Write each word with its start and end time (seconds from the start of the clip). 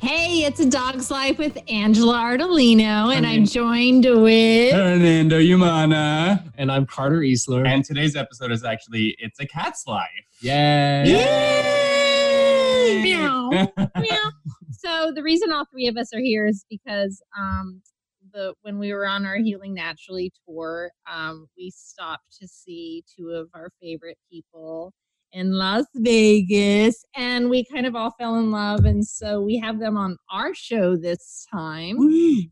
Hey, 0.00 0.44
it's 0.44 0.60
a 0.60 0.68
dog's 0.68 1.10
life 1.10 1.38
with 1.38 1.56
Angela 1.68 2.18
Ardolino, 2.18 3.14
and 3.14 3.26
I'm 3.26 3.46
joined 3.46 4.04
with 4.04 4.74
Hernando 4.74 5.38
Humana. 5.38 6.44
And 6.58 6.70
I'm 6.70 6.84
Carter 6.84 7.20
Easler. 7.20 7.66
And 7.66 7.82
today's 7.82 8.14
episode 8.14 8.52
is 8.52 8.62
actually 8.62 9.16
It's 9.18 9.40
a 9.40 9.46
Cat's 9.46 9.86
Life. 9.86 10.10
Yay! 10.40 11.04
Yay! 11.06 13.02
Meow. 13.02 13.48
Meow. 13.98 14.30
So 14.70 15.12
the 15.12 15.22
reason 15.22 15.50
all 15.50 15.64
three 15.72 15.86
of 15.86 15.96
us 15.96 16.12
are 16.12 16.20
here 16.20 16.46
is 16.46 16.66
because 16.68 17.22
um, 17.36 17.80
the 18.34 18.52
when 18.62 18.78
we 18.78 18.92
were 18.92 19.06
on 19.06 19.24
our 19.24 19.36
Healing 19.36 19.72
Naturally 19.72 20.30
tour, 20.46 20.90
um, 21.10 21.48
we 21.56 21.70
stopped 21.70 22.36
to 22.40 22.46
see 22.46 23.02
two 23.16 23.30
of 23.30 23.48
our 23.54 23.70
favorite 23.80 24.18
people 24.30 24.92
in 25.32 25.52
Las 25.52 25.84
Vegas, 25.96 27.04
and 27.14 27.50
we 27.50 27.64
kind 27.64 27.86
of 27.86 27.94
all 27.94 28.12
fell 28.18 28.36
in 28.36 28.50
love, 28.50 28.84
and 28.84 29.06
so 29.06 29.42
we 29.42 29.58
have 29.58 29.78
them 29.78 29.96
on 29.96 30.16
our 30.30 30.54
show 30.54 30.96
this 30.96 31.46
time, 31.52 31.96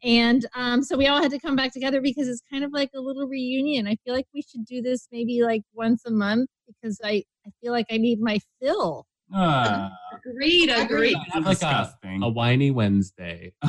and 0.02 0.46
um, 0.54 0.82
so 0.82 0.96
we 0.96 1.06
all 1.06 1.22
had 1.22 1.30
to 1.30 1.38
come 1.38 1.56
back 1.56 1.72
together 1.72 2.00
because 2.00 2.28
it's 2.28 2.42
kind 2.50 2.64
of 2.64 2.72
like 2.72 2.90
a 2.94 3.00
little 3.00 3.26
reunion. 3.26 3.86
I 3.86 3.96
feel 4.04 4.14
like 4.14 4.26
we 4.34 4.42
should 4.42 4.64
do 4.66 4.82
this 4.82 5.08
maybe 5.12 5.42
like 5.42 5.62
once 5.72 6.02
a 6.06 6.10
month 6.10 6.50
because 6.66 7.00
I 7.04 7.22
I 7.46 7.50
feel 7.60 7.72
like 7.72 7.86
I 7.90 7.96
need 7.96 8.20
my 8.20 8.38
fill. 8.60 9.06
Ah, 9.32 9.90
Agreed, 10.26 10.70
agreed. 10.70 11.16
Have 11.32 11.44
like 11.44 11.58
a, 11.58 11.60
disgusting. 11.60 12.22
a 12.22 12.28
whiny 12.28 12.70
Wednesday. 12.70 13.52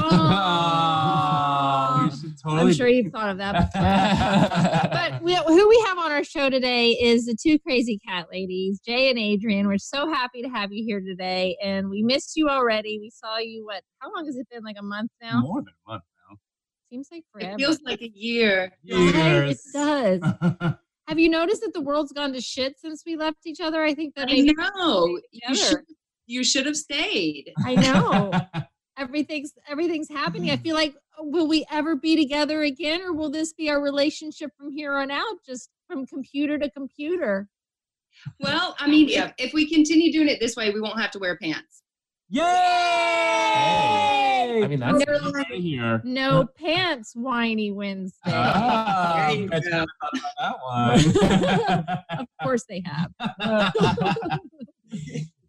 Oh, 1.98 2.10
we 2.12 2.18
should 2.18 2.34
I'm 2.46 2.74
sure 2.74 2.88
you've 2.88 3.12
thought 3.12 3.30
of 3.30 3.38
that 3.38 3.72
before. 3.72 3.82
but 4.92 5.22
we, 5.24 5.36
who 5.36 5.70
we 5.70 5.84
have 5.88 5.98
on 5.98 6.12
our 6.12 6.24
show 6.24 6.50
today 6.50 6.92
is 6.92 7.26
the 7.26 7.36
two 7.42 7.58
crazy 7.60 8.00
cat 8.08 8.28
ladies, 8.32 8.80
Jay 8.80 9.10
and 9.10 9.18
Adrian. 9.18 9.68
We're 9.68 9.78
so 9.78 10.12
happy 10.12 10.42
to 10.42 10.50
have 10.50 10.72
you 10.72 10.84
here 10.86 11.00
today, 11.00 11.58
and 11.64 11.90
we 11.90 12.04
missed 12.04 12.36
you 12.36 12.50
already. 12.50 13.00
We 13.00 13.10
saw 13.10 13.38
you. 13.38 13.66
What? 13.66 13.84
How 14.00 14.14
long 14.14 14.26
has 14.26 14.36
it 14.36 14.48
been? 14.52 14.64
Like 14.64 14.78
a 14.80 14.84
month 14.84 15.12
now? 15.22 15.42
More 15.42 15.62
than 15.62 15.74
a 15.88 15.92
month 15.92 16.04
now. 16.30 16.38
Seems 16.90 17.08
like 17.12 17.24
forever. 17.32 17.54
It 17.54 17.58
feels 17.58 17.82
like 17.84 18.02
a 18.02 18.10
year. 18.10 18.72
now. 18.84 18.98
Right? 18.98 19.16
It 19.16 19.16
Years. 19.16 19.62
does. 19.74 20.22
have 21.08 21.20
you 21.20 21.30
noticed 21.30 21.62
that 21.62 21.74
the 21.74 21.82
world's 21.82 22.12
gone 22.12 22.34
to 22.34 22.42
shit 22.42 22.80
since 22.80 23.04
we 23.06 23.16
left 23.16 23.46
each 23.46 23.62
other? 23.62 23.84
I 23.84 23.94
think 23.94 24.16
that 24.16 24.30
I 24.30 24.42
know. 24.42 25.20
You 25.32 25.56
should, 25.56 25.70
together. 25.70 25.84
You 26.26 26.44
should 26.44 26.66
have 26.66 26.78
stayed. 26.78 27.52
I 27.66 27.76
know. 27.76 28.32
everything's 28.98 29.54
everything's 29.68 30.10
happening. 30.10 30.52
I 30.52 30.58
feel 30.58 30.76
like 30.76 30.96
uh, 31.20 31.24
will 31.24 31.48
we 31.48 31.66
ever 31.72 31.96
be 31.96 32.16
together 32.16 32.64
again, 32.64 33.02
or 33.02 33.14
will 33.14 33.30
this 33.30 33.54
be 33.54 33.70
our 33.70 33.82
relationship 33.82 34.52
from 34.58 34.72
here 34.72 34.96
on 34.96 35.12
out, 35.12 35.38
just 35.46 35.70
from 35.88 36.06
computer 36.06 36.58
to 36.58 36.70
computer? 36.72 37.48
Well, 38.40 38.76
I 38.80 38.88
mean, 38.88 39.10
if, 39.10 39.34
if 39.38 39.54
we 39.54 39.70
continue 39.70 40.12
doing 40.12 40.30
it 40.30 40.40
this 40.40 40.56
way, 40.56 40.72
we 40.72 40.80
won't 40.80 41.00
have 41.00 41.12
to 41.12 41.20
wear 41.20 41.38
pants. 41.38 41.84
Yay! 42.30 42.44
I 44.64 44.68
mean, 44.68 44.80
that's 44.80 45.06
Never 45.06 45.42
easy. 45.52 45.62
here. 45.62 46.02
No 46.04 46.48
pants, 46.58 47.12
whiny 47.14 47.72
Wednesday. 47.72 48.32
There 48.32 49.32
you 49.32 49.50
go. 49.50 49.60
never 49.60 49.86
thought 50.02 50.14
about 50.14 50.34
that 50.40 50.56
one. 52.10 52.20
of 52.20 52.28
course 52.42 52.66
they 52.68 52.82
have. 52.86 53.12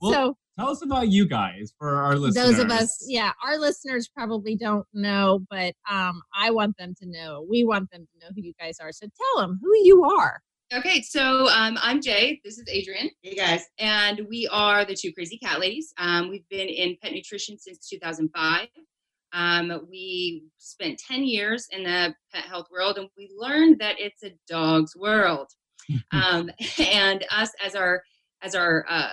Well, 0.01 0.13
so 0.13 0.37
Tell 0.59 0.71
us 0.71 0.83
about 0.83 1.11
you 1.11 1.27
guys 1.27 1.75
for 1.79 1.97
our 1.97 2.17
listeners. 2.17 2.57
those 2.57 2.59
of 2.59 2.71
us, 2.71 3.05
yeah, 3.07 3.33
our 3.45 3.59
listeners 3.59 4.09
probably 4.09 4.57
don't 4.57 4.87
know, 4.95 5.45
but 5.51 5.75
um, 5.91 6.23
I 6.35 6.51
want 6.51 6.79
them 6.79 6.95
to 7.03 7.07
know. 7.07 7.45
We 7.49 7.65
want 7.65 7.91
them 7.91 8.07
to 8.07 8.19
know 8.19 8.33
who 8.35 8.41
you 8.41 8.55
guys 8.59 8.79
are. 8.81 8.91
So 8.91 9.07
tell 9.07 9.43
them 9.43 9.61
who 9.63 9.71
you 9.83 10.05
are. 10.05 10.41
Okay, 10.73 11.03
so 11.03 11.49
um, 11.51 11.79
I'm 11.83 12.01
Jay. 12.01 12.41
This 12.43 12.57
is 12.59 12.65
Adrian. 12.71 13.11
Hey 13.23 13.35
guys. 13.35 13.65
And 13.79 14.23
we 14.31 14.49
are 14.51 14.87
the 14.87 14.95
two 14.95 15.13
crazy 15.13 15.37
cat 15.37 15.61
ladies. 15.61 15.93
Um, 15.99 16.31
we've 16.31 16.49
been 16.49 16.69
in 16.69 16.97
pet 17.03 17.13
nutrition 17.13 17.59
since 17.59 17.87
2005. 17.87 18.67
Um, 19.35 19.87
we 19.91 20.45
spent 20.57 20.99
10 20.99 21.23
years 21.25 21.67
in 21.71 21.85
the 21.85 22.15
pet 22.33 22.45
health 22.45 22.67
world 22.73 22.97
and 22.97 23.09
we 23.17 23.31
learned 23.37 23.79
that 23.81 23.97
it's 23.99 24.25
a 24.25 24.33
dog's 24.49 24.97
world. 24.97 25.49
um, 26.13 26.51
and 26.79 27.27
us 27.31 27.51
as 27.63 27.75
our 27.75 28.03
as 28.43 28.55
our 28.55 28.85
uh, 28.89 29.11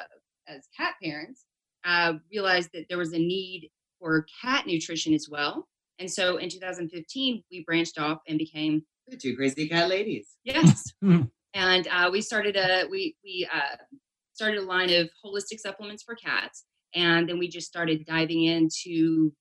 as 0.47 0.67
cat 0.75 0.93
parents 1.01 1.45
uh, 1.85 2.13
realized 2.31 2.69
that 2.73 2.85
there 2.89 2.97
was 2.97 3.13
a 3.13 3.19
need 3.19 3.69
for 3.99 4.25
cat 4.41 4.65
nutrition 4.67 5.13
as 5.13 5.27
well. 5.29 5.67
And 5.99 6.11
so 6.11 6.37
in 6.37 6.49
2015, 6.49 7.43
we 7.51 7.63
branched 7.65 7.99
off 7.99 8.19
and 8.27 8.37
became 8.37 8.83
The 9.07 9.17
two 9.17 9.35
crazy 9.35 9.67
cat 9.67 9.89
ladies. 9.89 10.35
Yes. 10.43 10.91
and 11.01 11.87
uh, 11.87 12.09
we 12.11 12.21
started 12.21 12.55
a 12.55 12.85
we 12.89 13.15
we 13.23 13.47
uh, 13.53 13.77
started 14.33 14.59
a 14.59 14.65
line 14.65 14.91
of 14.91 15.09
holistic 15.23 15.59
supplements 15.59 16.03
for 16.03 16.15
cats, 16.15 16.65
and 16.95 17.29
then 17.29 17.37
we 17.37 17.47
just 17.47 17.67
started 17.67 18.05
diving 18.05 18.45
into 18.45 19.31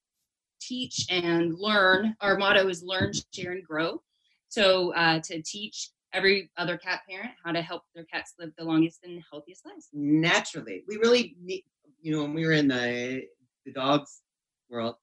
teach 0.61 1.05
and 1.09 1.53
learn. 1.57 2.15
Our 2.21 2.37
motto 2.37 2.67
is 2.67 2.83
learn, 2.83 3.11
share, 3.33 3.51
and 3.51 3.63
grow. 3.63 4.01
So 4.49 4.93
uh, 4.93 5.19
to 5.19 5.41
teach 5.41 5.89
every 6.13 6.51
other 6.57 6.77
cat 6.77 7.01
parent 7.09 7.31
how 7.43 7.51
to 7.51 7.61
help 7.61 7.83
their 7.95 8.05
cats 8.05 8.33
live 8.39 8.51
the 8.57 8.63
longest 8.63 8.99
and 9.03 9.21
healthiest 9.31 9.65
lives. 9.65 9.89
Naturally. 9.93 10.83
We 10.87 10.97
really 10.97 11.35
need 11.41 11.63
you 12.03 12.11
know, 12.11 12.21
when 12.21 12.33
we 12.33 12.45
were 12.45 12.51
in 12.51 12.67
the 12.67 13.23
the 13.65 13.71
dogs 13.71 14.21
world, 14.69 14.95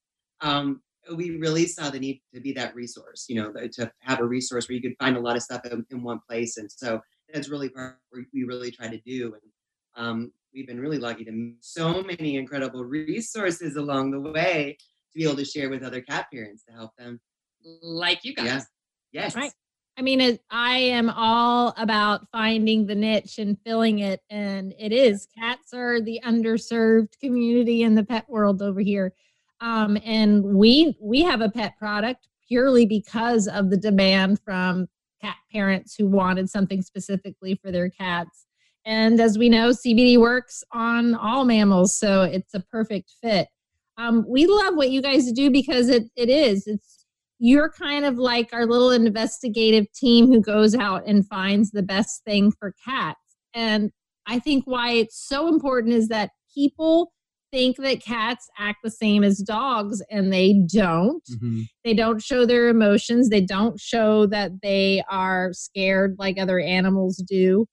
um, 0.43 0.83
we 1.17 1.39
really 1.39 1.67
saw 1.67 1.89
the 1.91 1.99
need 1.99 2.21
to 2.35 2.41
be 2.41 2.53
that 2.53 2.75
resource, 2.75 3.25
you 3.29 3.43
know, 3.43 3.53
to 3.73 3.91
have 4.01 4.21
a 4.21 4.25
resource 4.25 4.69
where 4.69 4.77
you 4.77 4.83
could 4.83 4.97
find 5.01 5.17
a 5.17 5.21
lot 5.21 5.35
of 5.35 5.43
stuff 5.43 5.65
in, 5.65 5.85
in 5.91 6.03
one 6.03 6.21
place. 6.29 6.59
And 6.59 6.71
so 6.71 7.01
that's 7.33 7.49
really 7.49 7.71
part 7.71 7.99
what 8.11 8.23
we 8.33 8.45
really 8.45 8.71
try 8.71 8.89
to 8.89 9.01
do. 9.01 9.35
And 9.35 10.07
um, 10.07 10.33
we've 10.53 10.67
been 10.67 10.79
really 10.79 10.99
lucky 10.99 11.25
to 11.25 11.33
meet 11.33 11.57
so 11.61 12.03
many 12.03 12.37
incredible 12.37 12.85
resources 12.85 13.77
along 13.77 14.11
the 14.11 14.21
way 14.21 14.77
to 15.13 15.19
be 15.19 15.25
able 15.25 15.37
to 15.37 15.45
share 15.45 15.71
with 15.71 15.83
other 15.83 16.03
cat 16.03 16.27
parents 16.33 16.65
to 16.65 16.75
help 16.75 16.91
them. 16.99 17.19
Like 17.83 18.21
you 18.25 18.35
guys. 18.35 18.47
Yeah. 18.47 18.61
Yes. 19.13 19.35
Right. 19.35 19.53
I 20.01 20.03
mean, 20.03 20.23
it, 20.23 20.41
I 20.51 20.79
am 20.79 21.11
all 21.11 21.75
about 21.77 22.27
finding 22.33 22.87
the 22.87 22.95
niche 22.95 23.39
and 23.39 23.59
filling 23.67 23.99
it, 23.99 24.23
and 24.31 24.73
it 24.79 24.93
is. 24.93 25.29
Cats 25.39 25.75
are 25.75 26.01
the 26.01 26.19
underserved 26.25 27.19
community 27.21 27.83
in 27.83 27.97
the 27.97 28.03
pet 28.03 28.25
world 28.27 28.63
over 28.63 28.81
here, 28.81 29.13
um, 29.61 29.99
and 30.03 30.43
we 30.43 30.97
we 31.03 31.21
have 31.21 31.43
a 31.43 31.51
pet 31.51 31.77
product 31.77 32.29
purely 32.49 32.87
because 32.87 33.47
of 33.47 33.69
the 33.69 33.77
demand 33.77 34.41
from 34.43 34.87
cat 35.21 35.37
parents 35.53 35.97
who 35.97 36.07
wanted 36.07 36.49
something 36.49 36.81
specifically 36.81 37.61
for 37.63 37.71
their 37.71 37.91
cats. 37.91 38.47
And 38.87 39.21
as 39.21 39.37
we 39.37 39.51
know, 39.51 39.69
CBD 39.69 40.17
works 40.17 40.65
on 40.73 41.15
all 41.15 41.45
mammals, 41.45 41.95
so 41.95 42.23
it's 42.23 42.55
a 42.55 42.61
perfect 42.61 43.13
fit. 43.23 43.49
Um, 43.99 44.25
we 44.27 44.47
love 44.47 44.77
what 44.77 44.89
you 44.91 45.03
guys 45.03 45.31
do 45.33 45.51
because 45.51 45.91
it 45.91 46.05
it 46.17 46.31
is 46.31 46.67
it's 46.67 47.00
you're 47.41 47.71
kind 47.71 48.05
of 48.05 48.19
like 48.19 48.51
our 48.53 48.67
little 48.67 48.91
investigative 48.91 49.91
team 49.95 50.27
who 50.27 50.41
goes 50.41 50.75
out 50.75 51.03
and 51.07 51.27
finds 51.27 51.71
the 51.71 51.83
best 51.83 52.23
thing 52.25 52.53
for 52.53 52.75
cats. 52.87 53.19
And 53.55 53.91
I 54.27 54.39
think 54.39 54.65
why 54.67 54.93
it's 54.93 55.27
so 55.27 55.49
important 55.49 55.95
is 55.95 56.09
that 56.09 56.31
people 56.55 57.13
think 57.51 57.79
that 57.79 58.03
cats 58.03 58.47
act 58.59 58.79
the 58.85 58.91
same 58.91 59.25
as 59.25 59.39
dogs 59.39 60.03
and 60.11 60.33
they 60.33 60.63
don't. 60.73 61.25
Mhm. 61.43 61.65
They 61.83 61.95
don't 61.95 62.23
show 62.23 62.45
their 62.47 62.69
emotions, 62.69 63.31
they 63.31 63.41
don't 63.41 63.81
show 63.81 64.27
that 64.27 64.53
they 64.63 65.03
are 65.11 65.53
scared 65.53 66.17
like 66.19 66.39
other 66.39 66.61
animals 66.61 67.17
do. 67.27 67.67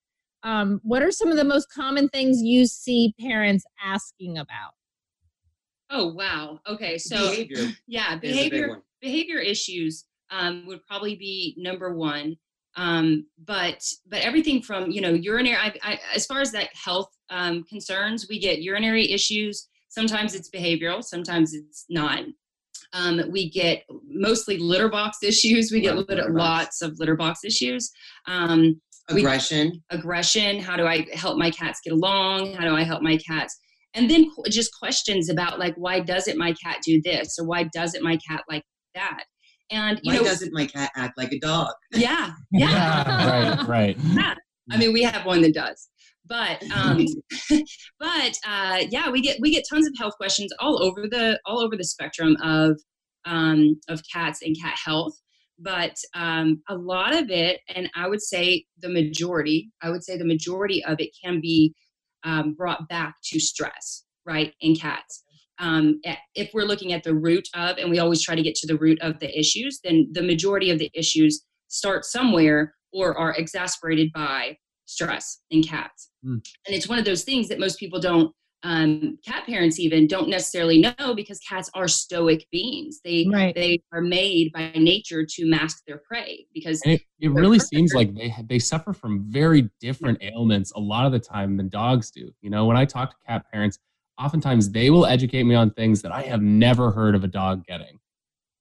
Um, 0.43 0.79
what 0.81 1.03
are 1.03 1.11
some 1.11 1.29
of 1.29 1.35
the 1.37 1.43
most 1.43 1.67
common 1.71 2.07
things 2.09 2.41
you 2.41 2.65
see 2.67 3.13
parents 3.19 3.65
asking 3.83 4.37
about? 4.37 4.71
Oh 5.89 6.13
wow. 6.13 6.59
Okay. 6.67 6.97
So 6.97 7.15
Behavior 7.29 7.73
yeah, 7.87 8.09
is 8.09 8.17
a 8.17 8.19
big 8.19 8.31
behavior 8.31 8.81
behavior 9.01 9.39
issues 9.39 10.05
um, 10.31 10.65
would 10.67 10.85
probably 10.85 11.15
be 11.15 11.55
number 11.57 11.95
one. 11.95 12.35
Um, 12.75 13.25
but 13.45 13.83
but 14.07 14.21
everything 14.21 14.61
from 14.61 14.91
you 14.91 15.01
know 15.01 15.11
urinary, 15.11 15.55
I, 15.55 15.73
I, 15.81 15.99
as 16.13 16.25
far 16.25 16.41
as 16.41 16.51
that 16.51 16.69
health 16.73 17.09
um, 17.29 17.63
concerns, 17.63 18.27
we 18.29 18.39
get 18.39 18.61
urinary 18.61 19.11
issues. 19.11 19.67
Sometimes 19.89 20.35
it's 20.35 20.49
behavioral, 20.49 21.03
sometimes 21.03 21.53
it's 21.53 21.85
not. 21.89 22.23
Um, 22.93 23.21
we 23.31 23.49
get 23.49 23.83
mostly 24.07 24.57
litter 24.57 24.89
box 24.89 25.17
issues. 25.23 25.71
We 25.71 25.81
get 25.81 25.95
Lot 25.95 26.09
litter, 26.09 26.29
lots 26.29 26.81
of 26.81 26.99
litter 26.99 27.15
box 27.15 27.43
issues. 27.43 27.91
Um, 28.27 28.79
we- 29.13 29.21
Aggression. 29.21 29.81
aggression 29.89 30.59
how 30.59 30.75
do 30.75 30.85
i 30.85 31.07
help 31.13 31.37
my 31.37 31.49
cats 31.49 31.79
get 31.81 31.93
along 31.93 32.53
how 32.55 32.65
do 32.65 32.75
i 32.75 32.83
help 32.83 33.01
my 33.01 33.15
cats 33.15 33.57
and 33.93 34.09
then 34.09 34.29
just 34.49 34.71
questions 34.77 35.29
about 35.29 35.59
like 35.59 35.73
why 35.75 35.99
doesn't 35.99 36.37
my 36.37 36.53
cat 36.53 36.77
do 36.85 37.01
this 37.03 37.37
or 37.39 37.45
why 37.47 37.63
doesn't 37.73 38.03
my 38.03 38.17
cat 38.27 38.43
like 38.49 38.63
that 38.95 39.23
And 39.69 39.99
you 40.03 40.13
Why 40.13 40.17
know, 40.19 40.23
doesn't 40.23 40.53
my 40.53 40.65
cat 40.65 40.91
act 40.95 41.17
like 41.17 41.31
a 41.31 41.39
dog? 41.39 41.73
yeah, 41.93 42.31
yeah. 42.51 43.55
right, 43.57 43.67
right. 43.67 43.97
Yeah. 44.13 44.35
I 44.71 44.77
mean, 44.77 44.93
we 44.93 45.03
have 45.03 45.25
one 45.25 45.41
that 45.41 45.53
does. 45.53 45.87
But 46.25 46.61
um, 46.75 47.05
but 47.99 48.33
uh, 48.45 48.83
yeah, 48.89 49.09
we 49.09 49.21
get 49.21 49.37
we 49.41 49.51
get 49.51 49.63
tons 49.69 49.87
of 49.87 49.93
health 49.97 50.13
questions 50.17 50.51
all 50.59 50.83
over 50.83 51.07
the 51.09 51.39
all 51.45 51.59
over 51.61 51.75
the 51.77 51.85
spectrum 51.85 52.35
of 52.43 52.79
um, 53.25 53.79
of 53.89 54.01
cats 54.13 54.41
and 54.41 54.55
cat 54.61 54.75
health. 54.83 55.13
But 55.59 55.95
um, 56.13 56.61
a 56.69 56.75
lot 56.75 57.15
of 57.15 57.29
it, 57.29 57.61
and 57.73 57.89
I 57.95 58.07
would 58.07 58.21
say 58.21 58.65
the 58.81 58.89
majority, 58.89 59.69
I 59.81 59.89
would 59.89 60.03
say 60.03 60.17
the 60.17 60.25
majority 60.25 60.83
of 60.85 60.97
it 60.99 61.09
can 61.23 61.39
be 61.41 61.73
um, 62.23 62.53
brought 62.53 62.87
back 62.89 63.15
to 63.25 63.39
stress, 63.39 64.03
right, 64.25 64.53
in 64.61 64.75
cats. 64.75 65.23
Um, 65.59 65.99
if 66.35 66.51
we're 66.53 66.65
looking 66.65 66.93
at 66.93 67.03
the 67.03 67.15
root 67.15 67.47
of, 67.55 67.77
and 67.77 67.89
we 67.89 67.99
always 67.99 68.21
try 68.21 68.35
to 68.35 68.43
get 68.43 68.55
to 68.55 68.67
the 68.67 68.77
root 68.77 68.99
of 69.01 69.19
the 69.19 69.37
issues, 69.37 69.79
then 69.83 70.07
the 70.11 70.21
majority 70.21 70.69
of 70.69 70.77
the 70.77 70.91
issues 70.93 71.43
start 71.67 72.05
somewhere 72.05 72.75
or 72.93 73.17
are 73.17 73.33
exasperated 73.35 74.11
by 74.13 74.55
stress 74.85 75.41
in 75.49 75.63
cats. 75.63 76.11
Mm. 76.23 76.41
And 76.65 76.75
it's 76.75 76.87
one 76.87 76.99
of 76.99 77.05
those 77.05 77.23
things 77.23 77.49
that 77.49 77.59
most 77.59 77.79
people 77.79 77.99
don't, 77.99 78.33
um, 78.67 79.17
cat 79.25 79.45
parents 79.45 79.79
even 79.79 80.07
don't 80.07 80.27
necessarily 80.27 80.79
know 80.81 81.15
because 81.15 81.39
cats 81.39 81.69
are 81.73 81.87
stoic 81.87 82.45
beings. 82.51 82.99
They 83.01 83.25
Right. 83.31 83.55
they 83.55 83.79
are 83.93 84.01
made 84.01 84.51
by 84.51 84.71
nature 84.75 85.25
to 85.25 85.45
mask 85.45 85.83
their 85.87 85.99
prey 85.99 86.45
because 86.53 86.81
And 86.81 86.93
it, 86.95 87.01
it 87.01 87.07
They're 87.21 87.31
really 87.31 87.59
seems 87.59 87.93
like 87.93 88.13
they 88.13 88.33
they 88.49 88.59
suffer 88.59 88.91
from 88.91 89.23
very 89.31 89.69
different 89.79 90.21
ailments 90.21 90.73
a 90.75 90.79
lot 90.79 91.05
of 91.05 91.13
the 91.13 91.19
time 91.19 91.55
than 91.55 91.69
dogs 91.69 92.11
do. 92.11 92.29
You 92.41 92.49
know, 92.49 92.65
when 92.65 92.75
I 92.75 92.83
talk 92.83 93.11
to 93.11 93.15
cat 93.25 93.45
parents, 93.49 93.79
oftentimes 94.19 94.69
they 94.69 94.89
will 94.89 95.05
educate 95.05 95.43
me 95.43 95.55
on 95.55 95.71
things 95.71 96.01
that 96.01 96.11
I 96.11 96.23
have 96.23 96.41
never 96.41 96.91
heard 96.91 97.15
of 97.15 97.23
a 97.23 97.27
dog 97.27 97.65
getting. 97.65 97.99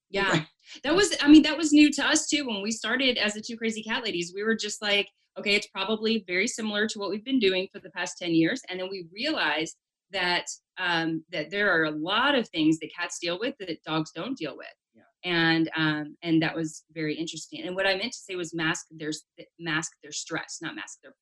Yeah. 0.09 0.45
That 0.85 0.95
was, 0.95 1.17
I 1.21 1.29
mean, 1.29 1.43
that 1.43 1.57
was 1.57 1.73
new 1.73 1.91
to 1.93 2.05
us 2.05 2.29
too. 2.29 2.47
When 2.47 2.63
we 2.63 2.71
started 2.71 3.19
as 3.19 3.35
the 3.35 3.41
two 3.41 3.57
crazy 3.57 3.83
cat 3.83 4.05
ladies, 4.05 4.33
we 4.35 4.45
were 4.45 4.57
just 4.57 4.81
like, 4.83 5.09
okay, 5.39 5.55
it's 5.55 5.67
probably 5.69 6.25
very 6.27 6.47
similar 6.47 6.87
to 6.89 6.99
what 6.99 7.11
we've 7.11 7.25
been 7.25 7.39
doing 7.39 7.69
for 7.73 7.81
the 7.81 7.91
past 7.91 8.19
10 8.19 8.35
years. 8.35 8.63
And 8.69 8.79
then 8.79 8.89
we 8.91 9.07
realized 9.13 9.77
that, 10.13 10.47
um, 10.79 11.25
that 11.33 11.51
there 11.51 11.71
are 11.73 11.85
a 11.85 11.91
lot 11.91 12.35
of 12.35 12.49
things 12.49 12.79
that 12.79 12.91
cats 12.99 13.19
deal 13.19 13.39
with 13.39 13.55
that 13.59 13.83
dogs 13.85 14.13
don't 14.13 14.37
deal 14.37 14.57
with. 14.57 14.67
Yeah. 14.95 15.03
And, 15.25 15.71
um, 15.77 16.17
and 16.23 16.43
that 16.43 16.55
was 16.55 16.85
very 16.93 17.15
interesting. 17.15 17.63
And 17.63 17.75
what 17.75 17.87
I 17.87 17.97
meant 17.97 18.13
to 18.13 18.19
say 18.19 18.37
was 18.37 18.55
mask 18.55 18.87
their, 18.91 19.13
mask 19.59 19.93
their 20.03 20.13
stress, 20.13 20.59
not 20.61 20.75
mask 20.75 20.99
their 21.03 21.15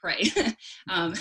prey. 0.00 0.22
um, 0.90 1.10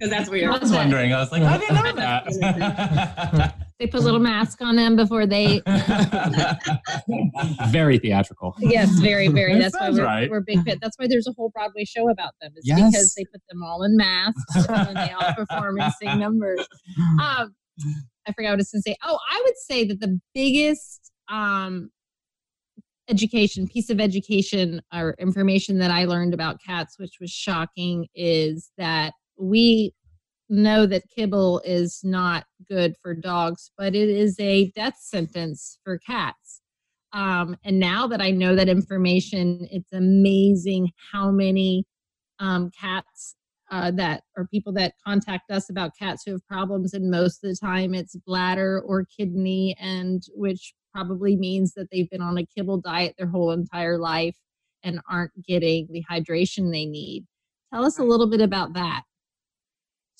because 0.00 0.10
that's 0.10 0.30
weird. 0.30 0.50
I 0.50 0.58
was 0.58 0.72
wondering. 0.72 1.12
I 1.12 1.20
was 1.20 1.32
like, 1.32 1.42
I 1.42 1.58
didn't 1.58 1.74
know 1.74 1.92
that. 1.92 3.66
They 3.80 3.86
put 3.86 4.00
a 4.00 4.04
little 4.04 4.20
mask 4.20 4.60
on 4.60 4.76
them 4.76 4.94
before 4.94 5.24
they. 5.26 5.62
Very 7.70 7.98
theatrical. 7.98 8.54
Yes, 8.58 8.90
very, 8.98 9.28
very. 9.28 9.54
That 9.54 9.72
That's 9.72 9.80
why 9.80 9.90
we're, 9.90 10.04
right. 10.04 10.30
we're 10.30 10.42
big 10.42 10.62
fit. 10.64 10.80
That's 10.82 10.98
why 10.98 11.06
there's 11.08 11.26
a 11.26 11.32
whole 11.32 11.48
Broadway 11.48 11.86
show 11.86 12.10
about 12.10 12.32
them. 12.42 12.52
It's 12.56 12.68
Yes. 12.68 12.90
because 12.90 13.14
they 13.14 13.24
put 13.24 13.40
them 13.48 13.62
all 13.62 13.82
in 13.82 13.96
masks 13.96 14.68
and 14.68 14.96
they 14.96 15.12
all 15.12 15.32
perform 15.32 15.80
and 15.80 15.92
sing 15.94 16.18
numbers. 16.18 16.60
Um, 17.22 17.54
I 18.28 18.32
forgot 18.34 18.50
what 18.50 18.52
I 18.52 18.56
was 18.56 18.70
going 18.70 18.82
to 18.82 18.90
say. 18.90 18.96
Oh, 19.02 19.18
I 19.30 19.42
would 19.46 19.56
say 19.56 19.86
that 19.86 19.98
the 20.00 20.20
biggest 20.34 21.10
um, 21.30 21.90
education 23.08 23.66
piece 23.66 23.88
of 23.88 23.98
education 23.98 24.82
or 24.94 25.14
information 25.18 25.78
that 25.78 25.90
I 25.90 26.04
learned 26.04 26.34
about 26.34 26.58
cats, 26.64 26.96
which 26.98 27.14
was 27.18 27.30
shocking, 27.30 28.08
is 28.14 28.70
that 28.76 29.14
we 29.38 29.94
know 30.50 30.84
that 30.86 31.08
kibble 31.14 31.62
is 31.64 32.00
not 32.02 32.44
good 32.68 32.96
for 33.02 33.14
dogs, 33.14 33.70
but 33.78 33.94
it 33.94 34.08
is 34.08 34.38
a 34.38 34.70
death 34.72 34.96
sentence 35.00 35.78
for 35.84 35.98
cats. 35.98 36.60
Um, 37.12 37.56
and 37.64 37.78
now 37.78 38.06
that 38.06 38.20
I 38.20 38.30
know 38.30 38.54
that 38.54 38.68
information, 38.68 39.66
it's 39.70 39.92
amazing 39.92 40.90
how 41.12 41.30
many 41.30 41.84
um, 42.38 42.70
cats 42.78 43.36
uh, 43.70 43.90
that 43.92 44.22
or 44.36 44.46
people 44.48 44.72
that 44.72 44.94
contact 45.06 45.50
us 45.50 45.70
about 45.70 45.92
cats 45.96 46.24
who 46.24 46.32
have 46.32 46.46
problems, 46.46 46.92
and 46.92 47.10
most 47.10 47.44
of 47.44 47.50
the 47.50 47.56
time 47.56 47.94
it's 47.94 48.16
bladder 48.26 48.80
or 48.84 49.06
kidney, 49.16 49.76
and 49.80 50.22
which 50.34 50.74
probably 50.92 51.36
means 51.36 51.74
that 51.74 51.88
they've 51.92 52.10
been 52.10 52.22
on 52.22 52.38
a 52.38 52.46
kibble 52.46 52.80
diet 52.80 53.14
their 53.16 53.28
whole 53.28 53.52
entire 53.52 53.96
life 53.98 54.36
and 54.82 55.00
aren't 55.08 55.30
getting 55.46 55.86
the 55.90 56.04
hydration 56.10 56.72
they 56.72 56.84
need. 56.84 57.26
Tell 57.72 57.84
us 57.84 57.98
a 57.98 58.04
little 58.04 58.28
bit 58.28 58.40
about 58.40 58.72
that. 58.72 59.02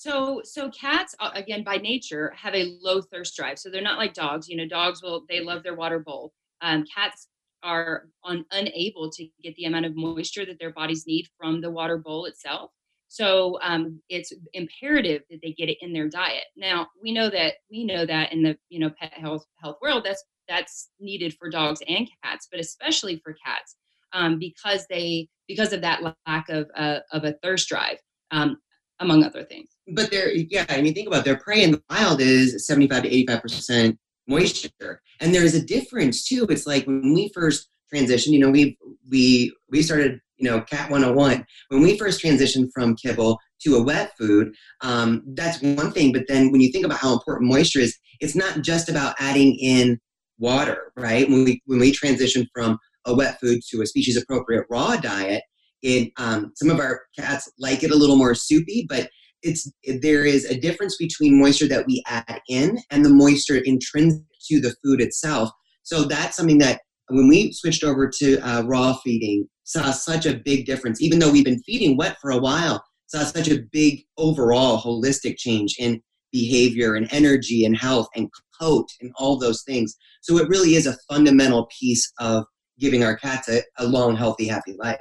So, 0.00 0.40
so 0.44 0.70
cats 0.70 1.14
uh, 1.20 1.32
again 1.34 1.62
by 1.62 1.76
nature 1.76 2.32
have 2.34 2.54
a 2.54 2.74
low 2.80 3.02
thirst 3.02 3.36
drive. 3.36 3.58
So 3.58 3.68
they're 3.68 3.82
not 3.82 3.98
like 3.98 4.14
dogs. 4.14 4.48
You 4.48 4.56
know, 4.56 4.66
dogs 4.66 5.02
will 5.02 5.26
they 5.28 5.40
love 5.40 5.62
their 5.62 5.74
water 5.74 5.98
bowl. 5.98 6.32
Um, 6.62 6.86
cats 6.94 7.28
are 7.62 8.06
un, 8.24 8.46
unable 8.50 9.10
to 9.10 9.28
get 9.42 9.54
the 9.56 9.66
amount 9.66 9.84
of 9.84 9.94
moisture 9.94 10.46
that 10.46 10.58
their 10.58 10.72
bodies 10.72 11.04
need 11.06 11.28
from 11.38 11.60
the 11.60 11.70
water 11.70 11.98
bowl 11.98 12.24
itself. 12.24 12.70
So 13.08 13.58
um, 13.60 14.00
it's 14.08 14.32
imperative 14.54 15.20
that 15.28 15.40
they 15.42 15.52
get 15.52 15.68
it 15.68 15.76
in 15.82 15.92
their 15.92 16.08
diet. 16.08 16.44
Now 16.56 16.86
we 17.02 17.12
know 17.12 17.28
that 17.28 17.56
we 17.70 17.84
know 17.84 18.06
that 18.06 18.32
in 18.32 18.42
the 18.42 18.56
you 18.70 18.78
know 18.78 18.88
pet 18.98 19.12
health 19.12 19.44
health 19.62 19.76
world 19.82 20.06
that's 20.06 20.24
that's 20.48 20.88
needed 20.98 21.34
for 21.34 21.50
dogs 21.50 21.82
and 21.86 22.08
cats, 22.24 22.48
but 22.50 22.58
especially 22.58 23.20
for 23.22 23.36
cats 23.44 23.76
um, 24.14 24.38
because 24.38 24.86
they 24.88 25.28
because 25.46 25.74
of 25.74 25.82
that 25.82 26.00
lack 26.26 26.48
of 26.48 26.70
uh, 26.74 27.00
of 27.12 27.24
a 27.24 27.34
thirst 27.42 27.68
drive, 27.68 27.98
um, 28.30 28.56
among 29.00 29.24
other 29.24 29.44
things. 29.44 29.68
But 29.92 30.10
they're 30.10 30.32
yeah, 30.32 30.66
I 30.68 30.80
mean 30.82 30.94
think 30.94 31.08
about 31.08 31.20
it, 31.20 31.24
their 31.24 31.38
prey 31.38 31.62
in 31.62 31.72
the 31.72 31.82
wild 31.90 32.20
is 32.20 32.66
75 32.66 33.04
to 33.04 33.08
85 33.08 33.42
percent 33.42 33.98
moisture. 34.30 35.02
And 35.20 35.34
there 35.34 35.44
is 35.44 35.54
a 35.54 35.64
difference 35.64 36.24
too. 36.24 36.46
It's 36.48 36.66
like 36.66 36.86
when 36.86 37.12
we 37.14 37.30
first 37.34 37.68
transitioned, 37.92 38.32
you 38.32 38.38
know, 38.38 38.50
we 38.50 38.78
we 39.10 39.54
we 39.70 39.82
started, 39.82 40.20
you 40.38 40.48
know, 40.48 40.60
Cat 40.62 40.90
101. 40.90 41.44
When 41.68 41.82
we 41.82 41.98
first 41.98 42.22
transitioned 42.22 42.70
from 42.72 42.96
kibble 42.96 43.38
to 43.62 43.76
a 43.76 43.82
wet 43.82 44.12
food, 44.16 44.54
um, 44.80 45.22
that's 45.34 45.60
one 45.60 45.92
thing. 45.92 46.12
But 46.12 46.24
then 46.28 46.50
when 46.50 46.60
you 46.60 46.72
think 46.72 46.86
about 46.86 46.98
how 46.98 47.12
important 47.12 47.50
moisture 47.50 47.80
is, 47.80 47.98
it's 48.20 48.36
not 48.36 48.62
just 48.62 48.88
about 48.88 49.16
adding 49.18 49.56
in 49.56 49.98
water, 50.38 50.92
right? 50.96 51.28
When 51.28 51.44
we 51.44 51.60
when 51.66 51.80
we 51.80 51.92
transition 51.92 52.46
from 52.54 52.78
a 53.04 53.14
wet 53.14 53.38
food 53.40 53.60
to 53.70 53.82
a 53.82 53.86
species 53.86 54.16
appropriate 54.16 54.66
raw 54.70 54.96
diet, 54.96 55.42
it 55.82 56.12
um, 56.18 56.52
some 56.54 56.70
of 56.70 56.78
our 56.78 57.02
cats 57.18 57.50
like 57.58 57.82
it 57.82 57.90
a 57.90 57.96
little 57.96 58.16
more 58.16 58.34
soupy, 58.34 58.86
but 58.88 59.10
it's 59.42 59.70
there 60.02 60.24
is 60.24 60.44
a 60.44 60.58
difference 60.58 60.96
between 60.96 61.40
moisture 61.40 61.68
that 61.68 61.86
we 61.86 62.02
add 62.06 62.40
in 62.48 62.78
and 62.90 63.04
the 63.04 63.10
moisture 63.10 63.56
intrinsic 63.56 64.22
to 64.48 64.60
the 64.60 64.74
food 64.82 65.00
itself. 65.00 65.50
So 65.82 66.04
that's 66.04 66.36
something 66.36 66.58
that 66.58 66.80
when 67.08 67.28
we 67.28 67.52
switched 67.52 67.84
over 67.84 68.08
to 68.08 68.38
uh, 68.38 68.62
raw 68.62 68.94
feeding, 69.04 69.48
saw 69.64 69.90
such 69.90 70.26
a 70.26 70.40
big 70.44 70.66
difference. 70.66 71.02
Even 71.02 71.18
though 71.18 71.30
we've 71.30 71.44
been 71.44 71.62
feeding 71.62 71.96
wet 71.96 72.16
for 72.20 72.30
a 72.30 72.38
while, 72.38 72.82
saw 73.06 73.24
such 73.24 73.48
a 73.48 73.62
big 73.72 74.02
overall 74.16 74.80
holistic 74.80 75.36
change 75.36 75.76
in 75.78 76.00
behavior 76.32 76.94
and 76.94 77.12
energy 77.12 77.64
and 77.64 77.76
health 77.76 78.06
and 78.14 78.28
coat 78.60 78.86
and 79.00 79.12
all 79.16 79.38
those 79.38 79.62
things. 79.64 79.96
So 80.22 80.38
it 80.38 80.48
really 80.48 80.74
is 80.74 80.86
a 80.86 80.96
fundamental 81.08 81.68
piece 81.78 82.10
of 82.20 82.44
giving 82.78 83.02
our 83.04 83.16
cats 83.16 83.48
a, 83.48 83.62
a 83.78 83.86
long, 83.86 84.16
healthy, 84.16 84.46
happy 84.46 84.76
life. 84.78 84.98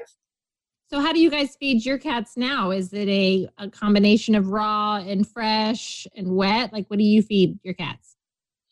So, 0.89 0.99
how 0.99 1.13
do 1.13 1.19
you 1.19 1.29
guys 1.29 1.55
feed 1.55 1.85
your 1.85 1.99
cats 1.99 2.35
now? 2.35 2.71
Is 2.71 2.93
it 2.93 3.07
a, 3.07 3.47
a 3.59 3.69
combination 3.69 4.33
of 4.33 4.47
raw 4.47 4.95
and 4.95 5.27
fresh 5.27 6.07
and 6.15 6.35
wet? 6.35 6.73
Like, 6.73 6.87
what 6.87 6.97
do 6.97 7.05
you 7.05 7.21
feed 7.21 7.59
your 7.63 7.75
cats? 7.75 8.15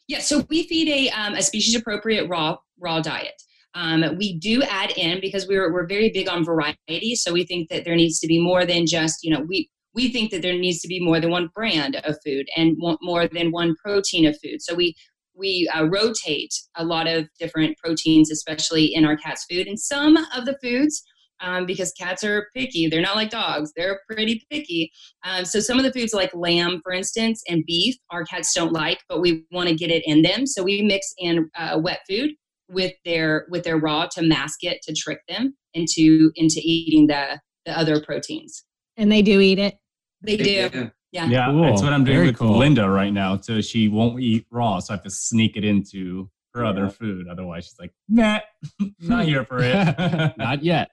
Yeah, 0.07 0.19
so 0.19 0.43
we 0.49 0.63
feed 0.63 0.87
a, 0.87 1.09
um, 1.11 1.35
a 1.35 1.43
species 1.43 1.75
appropriate 1.75 2.27
raw 2.27 2.57
raw 2.79 3.01
diet. 3.01 3.39
Um, 3.75 4.03
we 4.17 4.39
do 4.39 4.63
add 4.63 4.97
in 4.97 5.21
because 5.21 5.47
we're 5.47 5.71
we're 5.71 5.85
very 5.85 6.09
big 6.09 6.27
on 6.27 6.43
variety. 6.43 7.15
So 7.15 7.31
we 7.31 7.45
think 7.45 7.69
that 7.69 7.85
there 7.85 7.95
needs 7.95 8.19
to 8.21 8.27
be 8.27 8.41
more 8.41 8.65
than 8.65 8.87
just 8.87 9.19
you 9.21 9.31
know 9.31 9.41
we 9.41 9.69
we 9.93 10.11
think 10.11 10.31
that 10.31 10.41
there 10.41 10.57
needs 10.57 10.81
to 10.81 10.87
be 10.87 10.99
more 10.99 11.19
than 11.19 11.29
one 11.29 11.49
brand 11.53 11.97
of 11.97 12.15
food 12.25 12.47
and 12.57 12.77
more 12.79 13.27
than 13.27 13.51
one 13.51 13.75
protein 13.75 14.25
of 14.25 14.35
food. 14.43 14.63
So 14.63 14.73
we 14.73 14.95
we 15.35 15.69
uh, 15.71 15.83
rotate 15.83 16.55
a 16.77 16.83
lot 16.83 17.07
of 17.07 17.27
different 17.37 17.77
proteins, 17.77 18.31
especially 18.31 18.85
in 18.85 19.05
our 19.05 19.17
cat's 19.17 19.45
food. 19.45 19.67
And 19.67 19.79
some 19.79 20.17
of 20.35 20.45
the 20.45 20.57
foods 20.63 21.03
um, 21.41 21.65
because 21.65 21.91
cats 21.93 22.23
are 22.23 22.47
picky. 22.55 22.87
They're 22.87 23.01
not 23.01 23.15
like 23.15 23.29
dogs. 23.29 23.71
They're 23.75 23.99
pretty 24.09 24.43
picky. 24.49 24.91
Um, 25.25 25.45
so 25.45 25.59
some 25.59 25.77
of 25.77 25.83
the 25.85 25.91
foods 25.93 26.13
like 26.13 26.33
lamb, 26.33 26.81
for 26.83 26.91
instance, 26.91 27.43
and 27.47 27.63
beef, 27.65 27.95
our 28.11 28.23
cats 28.25 28.53
don't 28.53 28.73
like, 28.73 28.99
but 29.09 29.21
we 29.21 29.45
want 29.51 29.69
to 29.69 29.75
get 29.75 29.89
it 29.91 30.03
in 30.05 30.21
them. 30.21 30.45
So 30.45 30.63
we 30.63 30.81
mix 30.81 31.13
in 31.17 31.49
uh, 31.57 31.79
wet 31.81 31.99
food 32.09 32.31
with 32.69 32.93
their 33.05 33.45
with 33.49 33.63
their 33.63 33.77
raw 33.77 34.07
to 34.11 34.21
mask 34.21 34.63
it 34.63 34.81
to 34.83 34.93
trick 34.93 35.19
them 35.29 35.55
into 35.73 36.31
into 36.35 36.59
eating 36.63 37.07
the 37.07 37.39
the 37.65 37.77
other 37.77 38.01
proteins. 38.01 38.63
And 38.97 39.11
they 39.11 39.21
do 39.21 39.39
eat 39.39 39.59
it. 39.59 39.75
They 40.21 40.37
do. 40.37 40.89
Yeah. 41.13 41.27
Yeah, 41.29 41.45
Cool. 41.47 41.61
that's 41.63 41.81
what 41.81 41.93
I'm 41.93 42.03
doing 42.03 42.17
Very 42.17 42.27
with 42.27 42.37
cool. 42.39 42.57
Linda 42.57 42.89
right 42.89 43.13
now. 43.13 43.37
So 43.39 43.61
she 43.61 43.87
won't 43.87 44.19
eat 44.19 44.45
raw, 44.51 44.79
so 44.79 44.93
I 44.93 44.97
have 44.97 45.03
to 45.03 45.09
sneak 45.09 45.55
it 45.55 45.63
into 45.63 46.29
her 46.53 46.63
Yeah. 46.63 46.69
other 46.69 46.89
food. 46.89 47.27
Otherwise, 47.29 47.65
she's 47.65 47.79
like, 47.79 47.93
"Nah, 48.09 48.39
not 48.99 49.25
here 49.25 49.45
for 49.45 49.59
it." 49.61 49.97
Not 50.37 50.63
yet. 50.63 50.91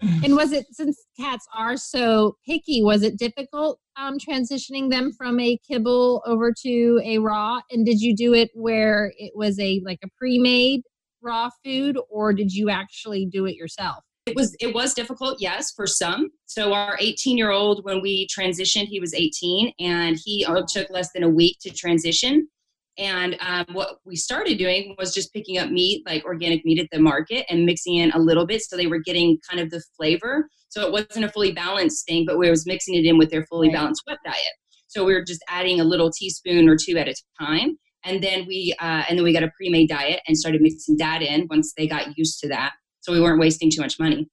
And 0.00 0.36
was 0.36 0.52
it 0.52 0.66
since 0.70 1.04
cats 1.18 1.46
are 1.54 1.76
so 1.76 2.36
picky? 2.46 2.82
Was 2.82 3.02
it 3.02 3.18
difficult 3.18 3.78
um, 3.96 4.18
transitioning 4.18 4.90
them 4.90 5.12
from 5.12 5.40
a 5.40 5.58
kibble 5.66 6.22
over 6.26 6.52
to 6.62 7.00
a 7.04 7.18
raw? 7.18 7.60
And 7.70 7.84
did 7.84 8.00
you 8.00 8.14
do 8.14 8.34
it 8.34 8.50
where 8.54 9.12
it 9.16 9.32
was 9.34 9.58
a 9.58 9.80
like 9.84 9.98
a 10.04 10.08
pre-made 10.18 10.82
raw 11.22 11.48
food, 11.64 11.98
or 12.10 12.32
did 12.32 12.52
you 12.52 12.70
actually 12.70 13.26
do 13.26 13.46
it 13.46 13.56
yourself? 13.56 14.04
It 14.26 14.36
was 14.36 14.56
it 14.58 14.74
was 14.74 14.94
difficult, 14.94 15.38
yes, 15.40 15.72
for 15.72 15.86
some. 15.86 16.30
So 16.46 16.72
our 16.72 16.96
18 17.00 17.36
year 17.36 17.50
old, 17.50 17.84
when 17.84 18.00
we 18.00 18.26
transitioned, 18.26 18.86
he 18.86 19.00
was 19.00 19.12
18, 19.12 19.72
and 19.80 20.18
he 20.22 20.44
uh, 20.44 20.62
took 20.66 20.88
less 20.90 21.12
than 21.12 21.22
a 21.22 21.28
week 21.28 21.58
to 21.60 21.70
transition. 21.70 22.48
And 22.96 23.36
um, 23.40 23.66
what 23.72 23.98
we 24.04 24.14
started 24.16 24.56
doing 24.56 24.94
was 24.98 25.12
just 25.12 25.32
picking 25.32 25.58
up 25.58 25.70
meat, 25.70 26.04
like 26.06 26.24
organic 26.24 26.64
meat 26.64 26.78
at 26.78 26.88
the 26.92 27.00
market, 27.00 27.44
and 27.48 27.66
mixing 27.66 27.96
in 27.96 28.12
a 28.12 28.18
little 28.18 28.46
bit, 28.46 28.62
so 28.62 28.76
they 28.76 28.86
were 28.86 28.98
getting 28.98 29.38
kind 29.48 29.60
of 29.60 29.70
the 29.70 29.82
flavor. 29.96 30.48
So 30.68 30.86
it 30.86 30.92
wasn't 30.92 31.24
a 31.24 31.28
fully 31.28 31.52
balanced 31.52 32.06
thing, 32.06 32.24
but 32.26 32.38
we 32.38 32.48
was 32.50 32.66
mixing 32.66 32.94
it 32.94 33.04
in 33.04 33.18
with 33.18 33.30
their 33.30 33.46
fully 33.46 33.68
Right. 33.68 33.74
balanced 33.74 34.02
wet 34.06 34.18
diet. 34.24 34.38
So 34.86 35.04
we 35.04 35.12
were 35.12 35.24
just 35.24 35.42
adding 35.48 35.80
a 35.80 35.84
little 35.84 36.10
teaspoon 36.10 36.68
or 36.68 36.76
two 36.76 36.96
at 36.96 37.08
a 37.08 37.14
time, 37.40 37.76
and 38.04 38.22
then 38.22 38.46
we 38.46 38.74
uh, 38.80 39.04
and 39.08 39.18
then 39.18 39.24
we 39.24 39.32
got 39.32 39.42
a 39.42 39.50
pre-made 39.56 39.88
diet 39.88 40.20
and 40.28 40.38
started 40.38 40.60
mixing 40.60 40.96
that 40.98 41.20
in 41.20 41.48
once 41.50 41.72
they 41.76 41.88
got 41.88 42.16
used 42.16 42.38
to 42.40 42.48
that. 42.48 42.72
So 43.00 43.12
we 43.12 43.20
weren't 43.20 43.40
wasting 43.40 43.70
too 43.70 43.80
much 43.80 43.98
money. 43.98 44.28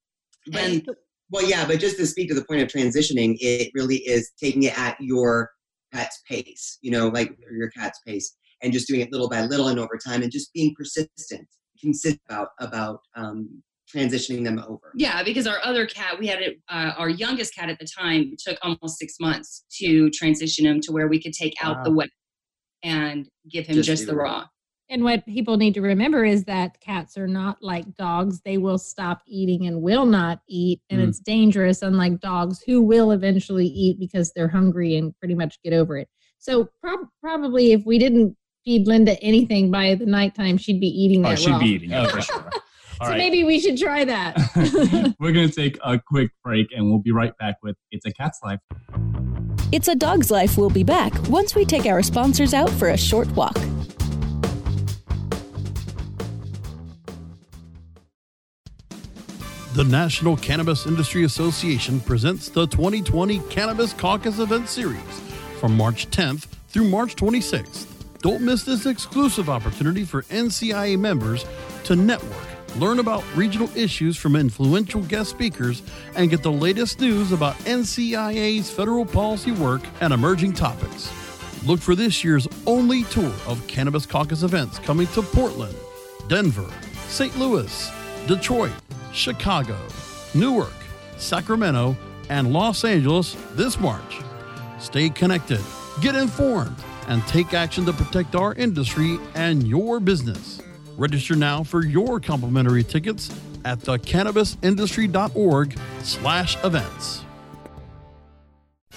And 0.53 0.87
Well, 1.31 1.47
yeah, 1.49 1.65
but 1.65 1.79
just 1.79 1.97
to 1.97 2.05
speak 2.05 2.27
to 2.29 2.35
the 2.35 2.45
point 2.45 2.61
of 2.61 2.67
transitioning, 2.67 3.37
it 3.39 3.71
really 3.73 3.97
is 3.97 4.31
taking 4.39 4.63
it 4.63 4.77
at 4.77 4.97
your 4.99 5.49
pet's 5.93 6.21
pace, 6.29 6.77
you 6.81 6.91
know, 6.91 7.07
like 7.09 7.37
your 7.51 7.69
cat's 7.71 7.99
pace, 8.05 8.35
and 8.61 8.71
just 8.73 8.87
doing 8.87 9.01
it 9.01 9.11
little 9.11 9.29
by 9.29 9.41
little 9.45 9.67
and 9.67 9.79
over 9.79 9.97
time, 10.03 10.21
and 10.21 10.31
just 10.31 10.53
being 10.53 10.73
persistent, 10.77 11.47
consistent 11.79 12.21
about 12.29 12.49
about 12.59 12.99
um, 13.15 13.61
transitioning 13.93 14.43
them 14.43 14.59
over. 14.67 14.91
Yeah, 14.95 15.23
because 15.23 15.47
our 15.47 15.59
other 15.63 15.85
cat, 15.85 16.17
we 16.17 16.27
had 16.27 16.41
it, 16.41 16.59
uh, 16.69 16.93
our 16.97 17.09
youngest 17.09 17.53
cat 17.53 17.69
at 17.69 17.77
the 17.79 17.85
time, 17.85 18.35
took 18.39 18.57
almost 18.61 18.97
six 18.97 19.15
months 19.19 19.65
to 19.79 20.09
transition 20.11 20.65
him 20.65 20.79
to 20.81 20.91
where 20.91 21.07
we 21.07 21.21
could 21.21 21.33
take 21.33 21.55
out 21.61 21.83
the 21.83 21.91
wet 21.91 22.09
and 22.83 23.27
give 23.49 23.67
him 23.67 23.75
Just 23.75 23.87
just, 23.87 24.05
the 24.05 24.11
the 24.13 24.17
raw. 24.17 24.45
And 24.89 25.03
what 25.03 25.25
people 25.25 25.55
need 25.55 25.73
to 25.75 25.81
remember 25.81 26.25
is 26.25 26.43
that 26.45 26.79
cats 26.81 27.17
are 27.17 27.27
not 27.27 27.57
like 27.61 27.95
dogs. 27.95 28.41
They 28.43 28.57
will 28.57 28.77
stop 28.77 29.21
eating 29.25 29.65
and 29.67 29.81
will 29.81 30.05
not 30.05 30.41
eat. 30.49 30.81
And 30.89 30.99
Mm. 30.99 31.07
it's 31.07 31.19
dangerous, 31.19 31.81
unlike 31.81 32.19
dogs 32.19 32.61
who 32.65 32.81
will 32.81 33.11
eventually 33.11 33.67
eat 33.67 33.99
because 33.99 34.33
they're 34.33 34.49
hungry 34.49 34.97
and 34.97 35.17
pretty 35.19 35.35
much 35.35 35.61
get 35.63 35.71
over 35.71 35.97
it. 35.97 36.09
So, 36.39 36.69
prob- 36.81 37.07
probably 37.21 37.71
if 37.71 37.85
we 37.85 37.99
didn't 37.99 38.35
feed 38.65 38.87
Linda 38.87 39.21
anything 39.23 39.71
by 39.71 39.95
the 39.95 40.05
nighttime, 40.05 40.57
she'd 40.57 40.79
be 40.79 40.87
eating 40.87 41.25
Oh, 41.25 41.29
that 41.29 41.39
she'd 41.39 41.51
raw. 41.51 41.59
be 41.59 41.65
eating 41.69 41.91
it 41.91 42.11
for 42.11 42.21
sure. 42.21 42.49
All 42.99 43.07
so 43.07 43.11
right. 43.11 43.17
maybe 43.17 43.43
we 43.43 43.59
should 43.59 43.77
try 43.77 44.05
that. 44.05 44.35
We're 45.19 45.31
going 45.31 45.49
to 45.49 45.55
take 45.55 45.79
a 45.83 45.99
quick 45.99 46.31
break 46.43 46.67
and 46.75 46.89
we'll 46.89 46.99
be 46.99 47.11
right 47.11 47.35
back 47.39 47.55
with 47.63 47.75
It's 47.91 48.05
a 48.05 48.11
Cat's 48.11 48.39
Life. 48.43 48.59
It's 49.71 49.87
a 49.87 49.95
Dog's 49.95 50.29
Life 50.29 50.57
We'll 50.57 50.69
be 50.69 50.83
back 50.83 51.13
once 51.29 51.55
we 51.55 51.65
take 51.65 51.85
our 51.85 52.03
sponsors 52.03 52.53
out 52.53 52.69
for 52.69 52.89
a 52.89 52.97
short 52.97 53.27
walk. 53.31 53.57
The 59.73 59.83
National 59.85 60.35
Cannabis 60.35 60.85
Industry 60.85 61.23
Association 61.23 62.01
presents 62.01 62.49
the 62.49 62.67
2020 62.67 63.39
Cannabis 63.49 63.93
Caucus 63.93 64.39
Event 64.39 64.67
Series 64.67 64.99
from 65.59 65.77
March 65.77 66.09
10th 66.11 66.47
through 66.67 66.89
March 66.89 67.15
26th. 67.15 67.87
Don't 68.21 68.41
miss 68.41 68.63
this 68.63 68.85
exclusive 68.85 69.49
opportunity 69.49 70.05
for 70.05 70.21
NCIA 70.23 70.99
members 70.99 71.43
to 71.85 71.95
network, 71.95 72.45
learn 72.75 72.99
about 72.99 73.23
regional 73.35 73.67
issues 73.75 74.15
from 74.15 74.35
influential 74.35 75.01
guest 75.01 75.31
speakers, 75.31 75.81
and 76.15 76.29
get 76.29 76.43
the 76.43 76.51
latest 76.51 76.99
news 76.99 77.31
about 77.31 77.55
NCIA's 77.65 78.69
federal 78.69 79.07
policy 79.07 79.51
work 79.51 79.81
and 80.01 80.13
emerging 80.13 80.53
topics. 80.53 81.11
Look 81.65 81.79
for 81.79 81.95
this 81.95 82.23
year's 82.23 82.47
only 82.67 83.05
tour 83.05 83.33
of 83.47 83.65
Cannabis 83.65 84.05
Caucus 84.05 84.43
events 84.43 84.77
coming 84.77 85.07
to 85.07 85.23
Portland, 85.23 85.75
Denver, 86.27 86.69
St. 87.07 87.35
Louis, 87.39 87.91
Detroit, 88.27 88.71
Chicago, 89.13 89.79
Newark, 90.35 90.73
Sacramento, 91.17 91.97
and 92.29 92.53
Los 92.53 92.85
Angeles 92.85 93.35
this 93.53 93.79
March. 93.79 94.19
Stay 94.79 95.09
connected, 95.09 95.61
get 96.01 96.13
informed, 96.13 96.75
and 97.07 97.25
take 97.27 97.53
action 97.53 97.85
to 97.85 97.93
protect 97.93 98.35
our 98.35 98.53
industry 98.55 99.19
and 99.35 99.67
your 99.67 99.99
business. 99.99 100.61
Register 100.97 101.35
now 101.35 101.63
for 101.63 101.85
your 101.85 102.19
complimentary 102.19 102.83
tickets 102.83 103.29
at 103.65 103.79
thecannabisindustry.org 103.79 105.77
slash 106.03 106.63
events. 106.63 107.23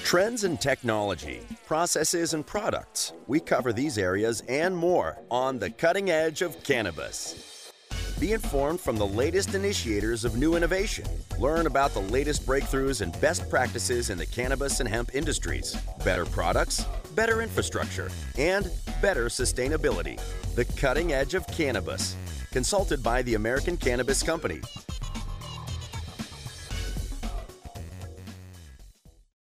Trends 0.03 0.45
in 0.45 0.59
technology, 0.59 1.41
processes, 1.67 2.35
and 2.35 2.47
products. 2.47 3.13
We 3.27 3.41
cover 3.41 3.73
these 3.73 3.97
areas 3.97 4.43
and 4.49 4.77
more 4.77 5.19
on 5.31 5.59
the 5.59 5.71
cutting 5.71 6.11
edge 6.11 6.43
of 6.43 6.63
cannabis. 6.63 7.54
Be 8.21 8.33
informed 8.33 8.81
from 8.81 8.97
the 8.97 9.07
latest 9.07 9.55
initiators 9.55 10.25
of 10.25 10.37
new 10.37 10.55
innovation. 10.55 11.05
Learn 11.39 11.67
about 11.67 11.93
the 11.95 12.01
latest 12.01 12.47
breakthroughs 12.47 13.01
and 13.01 13.19
best 13.21 13.51
practices 13.51 14.09
in 14.09 14.19
the 14.19 14.27
cannabis 14.27 14.79
and 14.79 14.89
hemp 14.89 15.11
industries. 15.15 15.77
Better 16.05 16.25
products, 16.25 16.85
better 17.17 17.43
infrastructure, 17.43 18.11
and 18.39 18.71
better 19.03 19.27
sustainability. 19.27 20.21
The 20.55 20.65
cutting 20.65 21.13
edge 21.13 21.35
of 21.35 21.45
cannabis. 21.49 22.17
Consulted 22.53 23.03
by 23.03 23.23
the 23.23 23.35
American 23.35 23.77
Cannabis 23.77 24.23
Company. 24.23 24.61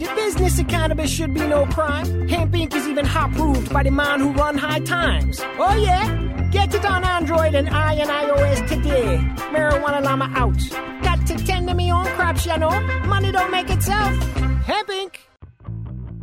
The 0.00 0.10
business 0.16 0.58
of 0.58 0.66
cannabis 0.66 1.10
should 1.10 1.34
be 1.34 1.46
no 1.46 1.66
crime. 1.66 2.26
Hemp 2.26 2.52
Inc. 2.52 2.74
is 2.74 2.88
even 2.88 3.04
hot 3.04 3.32
proved 3.32 3.70
by 3.70 3.82
the 3.82 3.90
man 3.90 4.18
who 4.20 4.32
run 4.32 4.56
high 4.56 4.80
times. 4.80 5.40
Oh 5.58 5.76
yeah? 5.76 6.48
Get 6.50 6.74
it 6.74 6.86
on 6.86 7.04
Android 7.04 7.54
and 7.54 7.68
I 7.68 7.92
and 7.92 8.08
iOS 8.08 8.66
today. 8.66 9.18
Marijuana 9.52 10.02
Llama 10.02 10.32
out. 10.34 10.56
Got 11.02 11.26
to 11.26 11.36
tend 11.44 11.68
to 11.68 11.74
me 11.74 11.92
own 11.92 12.06
crops, 12.16 12.46
you 12.46 12.56
know. 12.56 12.80
Money 13.08 13.30
don't 13.30 13.50
make 13.50 13.68
itself. 13.68 14.16
Hemp 14.64 14.88
Inc. 14.88 15.16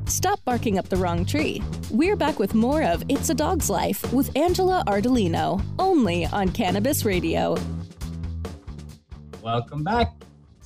Stop 0.10 0.44
barking 0.44 0.80
up 0.80 0.90
the 0.90 0.98
wrong 0.98 1.24
tree. 1.24 1.62
We're 1.92 2.16
back 2.16 2.40
with 2.40 2.56
more 2.56 2.82
of 2.82 3.04
It's 3.10 3.30
a 3.30 3.36
Dog's 3.36 3.70
Life 3.70 4.12
with 4.12 4.36
Angela 4.36 4.84
Ardolino, 4.88 5.62
only 5.78 6.26
on 6.26 6.50
Cannabis 6.50 7.06
Radio. 7.06 7.56
Welcome 9.44 9.84
back 9.84 10.16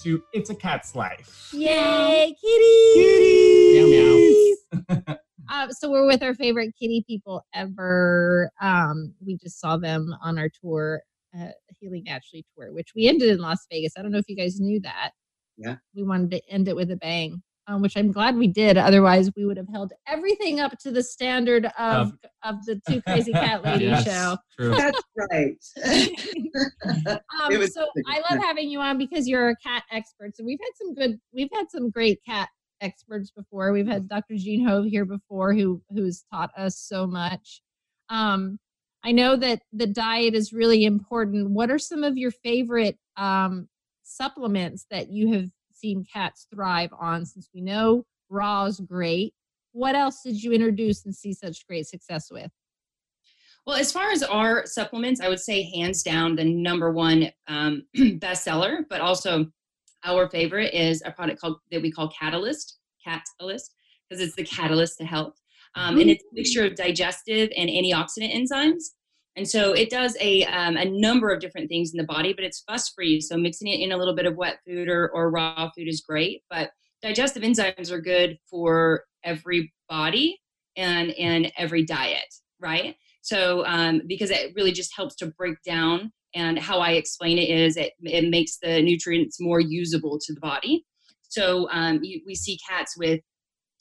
to 0.04 0.24
It's 0.34 0.50
a 0.50 0.56
Cat's 0.56 0.96
Life. 0.96 1.50
Yay, 1.54 2.36
kitty! 2.42 3.74
Meow, 3.80 4.98
meow. 4.98 5.16
Uh, 5.54 5.68
so 5.70 5.92
we're 5.92 6.08
with 6.08 6.24
our 6.24 6.34
favorite 6.34 6.74
kitty 6.80 7.04
people 7.06 7.44
ever. 7.54 8.50
Um, 8.62 9.14
we 9.20 9.36
just 9.36 9.60
saw 9.60 9.76
them 9.76 10.16
on 10.24 10.40
our 10.40 10.48
tour, 10.48 11.02
uh, 11.38 11.50
Healing 11.82 12.04
Naturally 12.06 12.46
tour, 12.56 12.72
which 12.72 12.94
we 12.96 13.10
ended 13.10 13.28
in 13.28 13.40
Las 13.40 13.68
Vegas. 13.70 13.92
I 13.98 14.02
don't 14.02 14.12
know 14.12 14.18
if 14.18 14.30
you 14.30 14.38
guys 14.38 14.62
knew 14.62 14.80
that. 14.80 15.12
Yeah. 15.58 15.76
We 15.94 16.04
wanted 16.04 16.32
to 16.32 16.42
end 16.50 16.70
it 16.70 16.76
with 16.78 16.90
a 16.92 16.96
bang, 16.96 17.42
um, 17.72 17.82
which 17.82 17.96
I'm 17.96 18.12
glad 18.12 18.36
we 18.36 18.48
did. 18.48 18.78
Otherwise, 18.78 19.32
we 19.36 19.46
would 19.46 19.58
have 19.58 19.68
held 19.72 19.94
everything 20.08 20.60
up 20.60 20.78
to 20.80 20.92
the 20.92 21.04
standard 21.04 21.66
of 21.78 22.08
Of- 22.08 22.14
of 22.44 22.66
the 22.66 22.82
Two 22.90 23.02
Crazy 23.04 23.32
Cat 23.32 23.64
Lady 23.66 23.86
Yes, 23.86 24.04
show. 24.04 24.38
True. 24.60 24.76
That's 24.76 25.02
right. 25.16 25.58
Um, 27.42 27.68
so 27.68 27.88
I 28.08 28.22
love 28.30 28.44
having 28.44 28.70
you 28.70 28.80
on 28.80 28.98
because 28.98 29.28
you're 29.28 29.50
a 29.50 29.56
cat 29.58 29.84
expert. 29.92 30.36
So 30.36 30.44
we've 30.44 30.60
had 30.62 30.72
some 30.76 30.94
good, 30.94 31.20
we've 31.34 31.50
had 31.54 31.66
some 31.72 31.90
great 31.90 32.20
cat 32.28 32.50
experts 32.82 33.32
before. 33.32 33.72
We've 33.72 33.88
had 33.88 34.08
Dr. 34.08 34.36
Jean 34.36 34.68
Hofve 34.68 34.90
here 34.90 35.06
before, 35.06 35.54
who 35.54 35.82
who's 35.90 36.24
taught 36.32 36.52
us 36.58 36.78
so 36.78 37.08
much. 37.08 37.62
Um, 38.10 38.60
I 39.04 39.12
know 39.12 39.36
that 39.38 39.62
the 39.74 39.88
diet 39.88 40.36
is 40.36 40.54
really 40.54 40.86
important. 40.86 41.52
What 41.52 41.72
are 41.72 41.80
some 41.80 42.04
of 42.04 42.18
your 42.18 42.32
favorite 42.32 42.98
um, 43.18 43.68
supplements 44.04 44.86
that 44.92 45.10
you 45.10 45.34
have 45.34 45.50
seen 45.82 46.06
cats 46.12 46.48
thrive 46.54 46.92
on? 46.98 47.26
Since 47.26 47.50
we 47.54 47.62
know 47.62 48.06
raw 48.30 48.66
is 48.66 48.80
great, 48.80 49.34
what 49.74 49.96
else 49.96 50.22
did 50.24 50.42
you 50.42 50.52
introduce 50.52 51.06
and 51.06 51.16
see 51.16 51.34
such 51.34 51.66
great 51.68 51.88
success 51.88 52.30
with? 52.32 52.52
Well, 53.66 53.78
as 53.78 53.92
far 53.92 54.12
as 54.12 54.24
our 54.24 54.66
supplements, 54.66 55.22
I 55.22 55.30
would 55.30 55.40
say 55.40 55.64
hands 55.76 56.02
down 56.02 56.36
the 56.36 56.44
number 56.44 56.92
one 56.92 57.32
um, 57.48 57.84
bestseller, 57.98 58.86
but 58.90 59.02
also 59.02 59.48
our 60.04 60.30
favorite 60.30 60.74
is 60.74 61.04
a 61.06 61.12
product 61.12 61.40
called 61.40 61.58
that 61.72 61.82
we 61.82 61.92
call 61.92 62.10
Catalyst, 62.10 62.78
Catalyst, 63.04 63.76
because 64.10 64.24
it's 64.24 64.36
the 64.36 64.44
catalyst 64.44 64.98
to 64.98 65.06
health. 65.06 65.36
Um, 65.76 66.00
and 66.00 66.10
it's 66.10 66.24
a 66.24 66.36
mixture 66.36 66.66
of 66.66 66.76
digestive 66.76 67.50
and 67.56 67.70
antioxidant 67.70 68.36
enzymes. 68.36 68.84
And 69.36 69.48
so 69.48 69.72
it 69.74 69.90
does 69.90 70.18
a, 70.20 70.44
um, 70.46 70.76
a 70.76 70.86
number 70.86 71.32
of 71.32 71.40
different 71.40 71.70
things 71.70 71.92
in 71.94 71.98
the 71.98 72.04
body, 72.04 72.34
but 72.34 72.44
it's 72.44 72.64
fuss 72.68 72.90
free. 72.90 73.22
So 73.22 73.38
mixing 73.38 73.70
it 73.70 73.80
in 73.80 73.92
a 73.92 73.98
little 73.98 74.16
bit 74.16 74.26
of 74.26 74.36
wet 74.36 74.60
food 74.68 74.90
or, 74.90 75.10
or 75.14 75.32
raw 75.32 75.70
food 75.76 75.88
is 75.88 76.02
great. 76.02 76.42
But 76.50 76.72
digestive 77.02 77.44
enzymes 77.44 77.92
are 77.92 78.02
good 78.02 78.38
for 78.50 79.06
every 79.24 79.74
body 79.88 80.38
and, 80.76 81.12
and 81.12 81.52
every 81.58 81.86
diet, 81.86 82.34
right? 82.60 82.96
So 83.22 83.66
um, 83.66 84.02
because 84.08 84.32
it 84.32 84.54
really 84.56 84.72
just 84.72 84.96
helps 84.96 85.16
to 85.18 85.28
break 85.28 85.56
down 85.66 86.12
and 86.34 86.58
how 86.58 86.80
I 86.80 86.92
explain 86.92 87.38
it 87.38 87.50
is 87.50 87.78
it, 87.78 87.94
it 88.04 88.30
makes 88.30 88.58
the 88.58 88.82
nutrients 88.82 89.40
more 89.40 89.60
usable 89.60 90.20
to 90.20 90.34
the 90.34 90.40
body. 90.40 90.86
So 91.30 91.70
um, 91.72 92.00
you, 92.04 92.22
we 92.26 92.36
see 92.36 92.60
cats 92.68 92.98
with, 92.98 93.22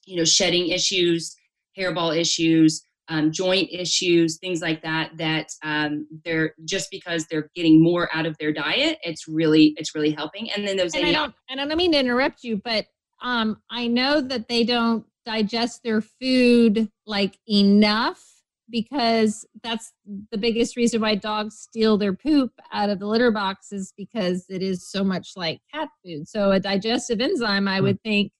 you 0.05 0.17
know, 0.17 0.25
shedding 0.25 0.69
issues, 0.69 1.35
hairball 1.79 2.17
issues, 2.17 2.83
um, 3.11 3.33
joint 3.33 3.69
issues, 3.71 4.39
things 4.39 4.63
like 4.63 4.83
that. 4.83 5.11
That 5.19 5.49
um, 5.63 6.07
they're 6.25 6.55
just 6.65 6.91
because 6.91 7.27
they're 7.27 7.51
getting 7.55 7.83
more 7.83 8.09
out 8.15 8.25
of 8.25 8.39
their 8.39 8.53
diet, 8.53 8.99
it's 9.03 9.29
really 9.29 9.75
it's 9.77 9.95
really 9.95 10.13
helping. 10.13 10.51
And 10.51 10.67
then 10.67 10.77
those 10.77 10.95
and 10.95 11.05
I 11.05 11.13
don't 11.13 11.35
and 11.51 11.61
I 11.61 11.67
don't 11.67 11.77
mean 11.77 11.93
to 11.93 11.99
interrupt 11.99 12.43
you, 12.43 12.61
but 12.65 12.87
um, 13.21 13.61
I 13.71 13.89
know 13.89 14.21
that 14.21 14.49
they 14.49 14.65
don't 14.65 15.05
digest 15.27 15.83
their 15.85 16.01
food 16.01 16.89
like 17.07 17.37
enough 17.47 18.25
because 18.71 19.45
that's 19.63 19.93
the 20.31 20.39
biggest 20.39 20.77
reason 20.77 21.01
why 21.01 21.17
dogs 21.17 21.59
steal 21.59 21.99
their 21.99 22.15
poop 22.15 22.53
out 22.73 22.89
of 22.89 23.01
the 23.01 23.07
litter 23.07 23.33
box 23.33 23.73
is 23.73 23.93
because 23.97 24.47
it 24.49 24.63
is 24.63 24.89
so 24.89 25.03
much 25.03 25.33
like 25.37 25.61
cat 25.75 25.89
food. 26.05 26.29
So 26.29 26.53
a 26.53 26.61
digestive 26.61 27.21
enzyme, 27.21 27.67
I 27.67 27.79
hmm. 27.79 27.85
would 27.85 28.03
think, 28.03 28.33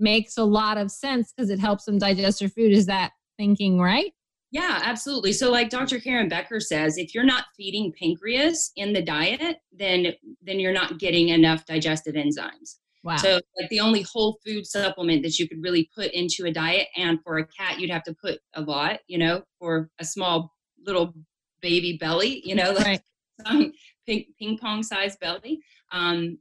makes 0.00 0.36
a 0.36 0.44
lot 0.44 0.78
of 0.78 0.90
sense 0.90 1.32
because 1.36 1.50
it 1.50 1.60
helps 1.60 1.84
them 1.84 1.98
digest 1.98 2.40
their 2.40 2.48
food. 2.48 2.72
Is 2.72 2.86
that 2.86 3.12
thinking 3.36 3.80
right? 3.80 4.12
Yeah, 4.50 4.80
absolutely. 4.84 5.32
So 5.32 5.50
like 5.50 5.68
Dr. 5.68 5.98
Karen 5.98 6.28
Becker 6.28 6.60
says, 6.60 6.96
if 6.96 7.12
you're 7.12 7.24
not 7.24 7.46
feeding 7.56 7.92
pancreas 7.98 8.70
in 8.76 8.92
the 8.92 9.02
diet, 9.02 9.56
then 9.72 10.12
then 10.42 10.60
you're 10.60 10.72
not 10.72 10.98
getting 10.98 11.30
enough 11.30 11.66
digestive 11.66 12.14
enzymes. 12.14 12.76
Wow. 13.02 13.16
So 13.16 13.40
like 13.60 13.68
the 13.68 13.80
only 13.80 14.02
whole 14.02 14.38
food 14.46 14.64
supplement 14.64 15.24
that 15.24 15.38
you 15.38 15.48
could 15.48 15.62
really 15.62 15.90
put 15.94 16.12
into 16.12 16.46
a 16.46 16.52
diet 16.52 16.86
and 16.96 17.18
for 17.22 17.38
a 17.38 17.46
cat 17.46 17.80
you'd 17.80 17.90
have 17.90 18.04
to 18.04 18.14
put 18.14 18.38
a 18.54 18.62
lot, 18.62 19.00
you 19.08 19.18
know, 19.18 19.42
for 19.58 19.90
a 19.98 20.04
small 20.04 20.54
little 20.86 21.12
baby 21.60 21.98
belly, 22.00 22.40
you 22.44 22.54
know, 22.54 22.70
like 22.78 23.02
right. 23.44 23.72
ping, 24.06 24.24
ping 24.38 24.56
pong 24.56 24.84
size 24.84 25.16
belly. 25.16 25.60
Um, 25.90 26.38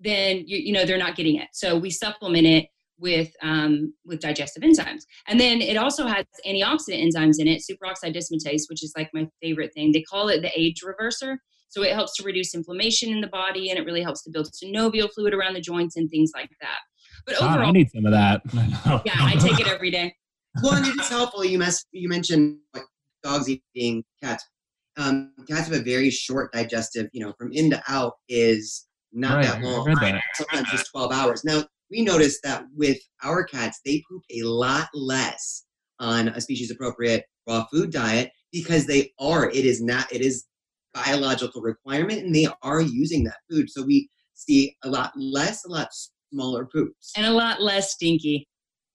then 0.00 0.42
you, 0.46 0.58
you 0.58 0.72
know 0.72 0.84
they're 0.84 0.98
not 0.98 1.16
getting 1.16 1.36
it. 1.36 1.48
So 1.52 1.76
we 1.78 1.90
supplement 1.90 2.46
it 2.46 2.66
with 2.98 3.30
um, 3.42 3.92
with 4.04 4.20
digestive 4.20 4.62
enzymes, 4.62 5.02
and 5.28 5.38
then 5.38 5.60
it 5.60 5.76
also 5.76 6.06
has 6.06 6.24
antioxidant 6.46 7.04
enzymes 7.04 7.36
in 7.38 7.48
it, 7.48 7.62
superoxide 7.62 8.16
dismutase, 8.16 8.62
which 8.68 8.82
is 8.82 8.92
like 8.96 9.10
my 9.12 9.28
favorite 9.42 9.72
thing. 9.74 9.92
They 9.92 10.02
call 10.02 10.28
it 10.28 10.42
the 10.42 10.50
age 10.58 10.82
reverser. 10.82 11.36
So 11.68 11.82
it 11.82 11.92
helps 11.92 12.16
to 12.16 12.22
reduce 12.22 12.54
inflammation 12.54 13.12
in 13.12 13.20
the 13.20 13.26
body 13.26 13.70
and 13.70 13.78
it 13.78 13.84
really 13.84 14.02
helps 14.02 14.22
to 14.22 14.30
build 14.30 14.48
synovial 14.52 15.12
fluid 15.12 15.34
around 15.34 15.54
the 15.54 15.60
joints 15.60 15.96
and 15.96 16.08
things 16.08 16.30
like 16.34 16.50
that. 16.60 16.78
But 17.26 17.38
God, 17.38 17.50
overall, 17.50 17.68
I 17.68 17.72
need 17.72 17.90
some 17.90 18.06
of 18.06 18.12
that. 18.12 18.40
yeah, 19.04 19.14
I 19.16 19.34
take 19.38 19.60
it 19.60 19.66
every 19.66 19.90
day. 19.90 20.14
Well, 20.62 20.74
and 20.74 20.86
it 20.86 20.98
is 20.98 21.08
helpful. 21.08 21.44
You 21.44 21.58
must 21.58 21.86
you 21.92 22.08
mentioned 22.08 22.58
like 22.72 22.84
dogs 23.22 23.48
eating 23.48 24.04
cats. 24.22 24.44
Um, 24.96 25.32
cats 25.48 25.68
have 25.68 25.78
a 25.78 25.82
very 25.82 26.08
short 26.08 26.52
digestive. 26.52 27.08
You 27.12 27.26
know, 27.26 27.34
from 27.38 27.52
in 27.52 27.70
to 27.70 27.82
out 27.88 28.14
is 28.28 28.86
not 29.12 29.36
right, 29.36 29.44
that 29.44 29.62
long. 29.62 29.84
Sometimes 30.34 30.70
just 30.70 30.90
twelve 30.90 31.12
hours. 31.12 31.44
Now 31.44 31.64
we 31.90 32.02
noticed 32.02 32.40
that 32.42 32.64
with 32.74 32.98
our 33.22 33.44
cats, 33.44 33.80
they 33.84 34.02
poop 34.08 34.22
a 34.30 34.42
lot 34.42 34.88
less 34.94 35.64
on 35.98 36.28
a 36.28 36.40
species 36.40 36.70
appropriate 36.70 37.24
raw 37.48 37.64
food 37.72 37.90
diet 37.90 38.30
because 38.52 38.86
they 38.86 39.12
are. 39.18 39.50
It 39.50 39.64
is 39.64 39.82
not. 39.82 40.12
It 40.12 40.20
is 40.20 40.46
biological 40.94 41.60
requirement 41.60 42.22
and 42.22 42.34
they 42.34 42.48
are 42.62 42.80
using 42.80 43.24
that 43.24 43.36
food. 43.50 43.70
So 43.70 43.82
we 43.82 44.08
see 44.34 44.74
a 44.82 44.88
lot 44.88 45.12
less, 45.16 45.64
a 45.64 45.68
lot 45.68 45.88
smaller 46.32 46.66
poops. 46.66 47.12
And 47.16 47.26
a 47.26 47.32
lot 47.32 47.60
less 47.60 47.92
stinky. 47.92 48.48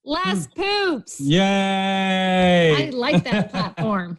Less 0.03 0.47
hmm. 0.55 0.61
poops. 0.61 1.19
Yay. 1.19 2.87
I 2.87 2.89
like 2.89 3.23
that 3.23 3.51
platform. 3.51 4.17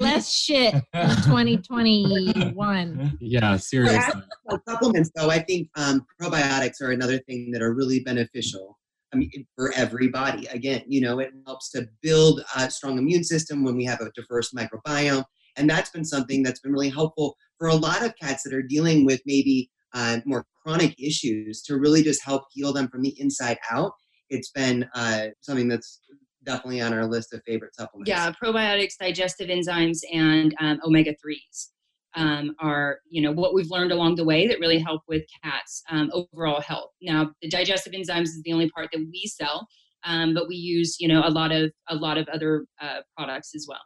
Less 0.00 0.32
shit 0.32 0.74
in 0.74 0.82
2021. 0.92 3.18
Yeah, 3.20 3.56
seriously. 3.56 4.22
Supplements, 4.66 5.10
though, 5.14 5.30
I 5.30 5.40
think 5.40 5.68
um, 5.76 6.06
probiotics 6.20 6.80
are 6.80 6.90
another 6.90 7.18
thing 7.18 7.50
that 7.52 7.62
are 7.62 7.74
really 7.74 8.00
beneficial. 8.00 8.78
I 9.12 9.16
mean, 9.16 9.30
for 9.56 9.72
everybody. 9.74 10.46
Again, 10.46 10.82
you 10.86 11.00
know, 11.00 11.18
it 11.18 11.30
helps 11.46 11.70
to 11.70 11.88
build 12.02 12.42
a 12.56 12.70
strong 12.70 12.98
immune 12.98 13.24
system 13.24 13.64
when 13.64 13.76
we 13.76 13.84
have 13.84 14.00
a 14.00 14.10
diverse 14.14 14.52
microbiome. 14.52 15.24
And 15.56 15.68
that's 15.68 15.90
been 15.90 16.04
something 16.04 16.42
that's 16.42 16.60
been 16.60 16.72
really 16.72 16.90
helpful 16.90 17.36
for 17.58 17.68
a 17.68 17.74
lot 17.74 18.04
of 18.04 18.14
cats 18.16 18.42
that 18.44 18.54
are 18.54 18.62
dealing 18.62 19.04
with 19.04 19.20
maybe 19.26 19.70
uh, 19.94 20.18
more 20.24 20.44
chronic 20.62 20.94
issues 21.00 21.62
to 21.62 21.76
really 21.76 22.02
just 22.02 22.22
help 22.22 22.44
heal 22.52 22.72
them 22.72 22.88
from 22.88 23.02
the 23.02 23.18
inside 23.18 23.58
out. 23.70 23.92
It's 24.30 24.50
been 24.50 24.86
uh, 24.94 25.28
something 25.40 25.68
that's 25.68 26.00
definitely 26.44 26.80
on 26.80 26.92
our 26.92 27.06
list 27.06 27.32
of 27.34 27.42
favorite 27.44 27.74
supplements. 27.74 28.08
Yeah, 28.08 28.32
probiotics, 28.32 28.94
digestive 28.98 29.48
enzymes, 29.48 29.98
and 30.12 30.54
um, 30.60 30.80
omega 30.84 31.12
3s. 31.12 31.68
Um, 32.16 32.54
are 32.58 33.00
you 33.08 33.20
know 33.20 33.32
what 33.32 33.52
we've 33.52 33.70
learned 33.70 33.92
along 33.92 34.16
the 34.16 34.24
way 34.24 34.48
that 34.48 34.58
really 34.60 34.78
help 34.78 35.02
with 35.08 35.24
cats 35.44 35.82
um, 35.90 36.10
overall 36.14 36.58
health 36.58 36.90
now 37.02 37.30
the 37.42 37.50
digestive 37.50 37.92
enzymes 37.92 38.22
is 38.22 38.40
the 38.44 38.52
only 38.54 38.70
part 38.70 38.88
that 38.94 39.06
we 39.12 39.26
sell 39.26 39.68
um, 40.04 40.32
but 40.32 40.48
we 40.48 40.56
use 40.56 40.98
you 40.98 41.06
know 41.06 41.20
a 41.26 41.28
lot 41.28 41.52
of 41.52 41.70
a 41.90 41.94
lot 41.94 42.16
of 42.16 42.26
other 42.28 42.64
uh, 42.80 43.00
products 43.14 43.54
as 43.54 43.66
well 43.68 43.82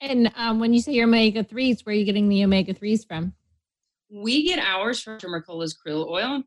and 0.00 0.30
um, 0.36 0.60
when 0.60 0.72
you 0.72 0.80
say 0.80 0.92
your 0.92 1.06
omega 1.06 1.42
3s, 1.42 1.84
where 1.84 1.94
are 1.94 1.98
you 1.98 2.04
getting 2.04 2.28
the 2.28 2.44
omega 2.44 2.74
3s 2.74 3.06
from? 3.06 3.32
We 4.10 4.44
get 4.44 4.58
ours 4.58 5.00
from 5.00 5.18
Mercola's 5.24 5.76
krill 5.76 6.08
oil. 6.08 6.42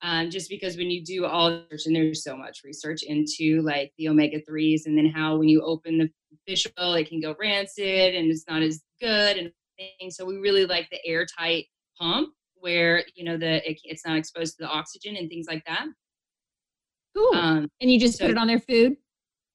Um, 0.00 0.30
just 0.30 0.48
because 0.48 0.76
when 0.76 0.90
you 0.90 1.04
do 1.04 1.26
all 1.26 1.50
research, 1.70 1.86
and 1.86 1.96
there's 1.96 2.22
so 2.22 2.36
much 2.36 2.60
research 2.64 3.02
into 3.02 3.62
like 3.62 3.92
the 3.98 4.08
omega 4.08 4.40
3s, 4.48 4.86
and 4.86 4.96
then 4.96 5.06
how 5.06 5.36
when 5.36 5.48
you 5.48 5.60
open 5.62 5.98
the 5.98 6.08
fish 6.46 6.66
oil, 6.80 6.94
it 6.94 7.08
can 7.08 7.20
go 7.20 7.34
rancid 7.38 8.14
and 8.14 8.30
it's 8.30 8.44
not 8.48 8.62
as 8.62 8.80
good. 9.00 9.36
And 9.36 9.52
things. 9.98 10.16
So 10.16 10.24
we 10.24 10.36
really 10.36 10.66
like 10.66 10.88
the 10.90 11.04
airtight 11.06 11.66
pump 11.98 12.30
where 12.60 13.04
you 13.14 13.24
know 13.24 13.36
the 13.36 13.68
it, 13.68 13.80
it's 13.84 14.04
not 14.04 14.16
exposed 14.16 14.56
to 14.56 14.64
the 14.64 14.68
oxygen 14.68 15.16
and 15.16 15.28
things 15.28 15.46
like 15.48 15.64
that. 15.66 15.86
Cool. 17.16 17.34
Um, 17.34 17.68
and 17.80 17.90
you 17.90 17.98
just 17.98 18.18
so, 18.18 18.24
put 18.24 18.30
it 18.32 18.38
on 18.38 18.46
their 18.46 18.60
food. 18.60 18.96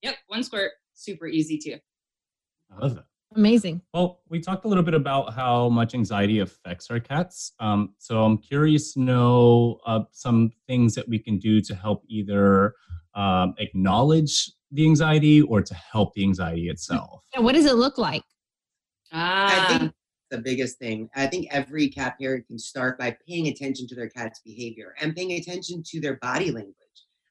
Yep, 0.01 0.15
one 0.27 0.43
squirt, 0.43 0.71
super 0.93 1.27
easy 1.27 1.57
too. 1.57 1.77
I 2.71 2.81
love 2.81 2.95
that. 2.95 3.05
Amazing. 3.35 3.81
Well, 3.93 4.21
we 4.29 4.39
talked 4.39 4.65
a 4.65 4.67
little 4.67 4.83
bit 4.83 4.93
about 4.93 5.33
how 5.33 5.69
much 5.69 5.93
anxiety 5.93 6.39
affects 6.39 6.89
our 6.89 6.99
cats. 6.99 7.53
Um, 7.59 7.93
so 7.97 8.23
I'm 8.23 8.37
curious 8.37 8.93
to 8.93 9.01
know 9.01 9.79
uh, 9.85 10.01
some 10.11 10.51
things 10.67 10.95
that 10.95 11.07
we 11.07 11.19
can 11.19 11.37
do 11.37 11.61
to 11.61 11.75
help 11.75 12.03
either 12.07 12.75
um, 13.15 13.55
acknowledge 13.57 14.51
the 14.71 14.85
anxiety 14.85 15.41
or 15.41 15.61
to 15.61 15.73
help 15.73 16.13
the 16.13 16.23
anxiety 16.23 16.69
itself. 16.69 17.23
Yeah, 17.33 17.41
what 17.41 17.53
does 17.53 17.65
it 17.65 17.75
look 17.75 17.97
like? 17.97 18.23
Ah. 19.11 19.73
I 19.73 19.77
think 19.77 19.93
the 20.31 20.39
biggest 20.39 20.79
thing. 20.79 21.09
I 21.15 21.27
think 21.27 21.47
every 21.51 21.87
cat 21.87 22.15
parent 22.19 22.47
can 22.47 22.57
start 22.57 22.97
by 22.97 23.15
paying 23.27 23.47
attention 23.47 23.87
to 23.87 23.95
their 23.95 24.09
cat's 24.09 24.41
behavior 24.43 24.95
and 24.99 25.15
paying 25.15 25.33
attention 25.33 25.83
to 25.85 26.01
their 26.01 26.15
body 26.17 26.51
language. 26.51 26.75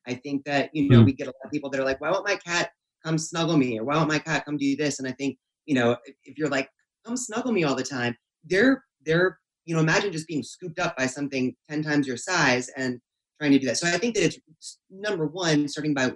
I 0.07 0.15
think 0.15 0.45
that, 0.45 0.71
you 0.73 0.89
know, 0.89 1.01
mm. 1.01 1.07
we 1.07 1.13
get 1.13 1.27
a 1.27 1.31
lot 1.31 1.45
of 1.45 1.51
people 1.51 1.69
that 1.71 1.81
are 1.81 1.85
like, 1.85 2.01
why 2.01 2.11
won't 2.11 2.27
my 2.27 2.37
cat 2.37 2.71
come 3.05 3.19
snuggle 3.19 3.57
me? 3.57 3.79
Or 3.79 3.85
why 3.85 3.97
won't 3.97 4.09
my 4.09 4.19
cat 4.19 4.45
come 4.45 4.57
do 4.57 4.77
this? 4.77 5.01
And 5.01 5.09
I 5.09 5.13
think 5.13 5.37
you 5.67 5.75
know, 5.75 5.97
if 6.25 6.39
you're 6.39 6.49
like, 6.49 6.69
come 7.05 7.17
snuggle 7.17 7.53
me 7.53 7.65
all 7.65 7.75
the 7.75 7.83
time, 7.83 8.17
they're 8.45 8.85
they're 9.05 9.39
you 9.65 9.75
know, 9.75 9.81
imagine 9.81 10.13
just 10.13 10.27
being 10.27 10.43
scooped 10.43 10.79
up 10.79 10.97
by 10.97 11.07
something 11.07 11.55
ten 11.69 11.83
times 11.83 12.07
your 12.07 12.17
size 12.17 12.69
and 12.77 13.01
trying 13.41 13.53
to 13.53 13.59
do 13.59 13.67
that. 13.67 13.79
So 13.79 13.87
I 13.87 13.99
think 13.99 14.15
that 14.15 14.25
it's 14.25 14.79
number 14.91 15.27
one, 15.27 15.69
starting 15.69 15.95
by 15.95 16.13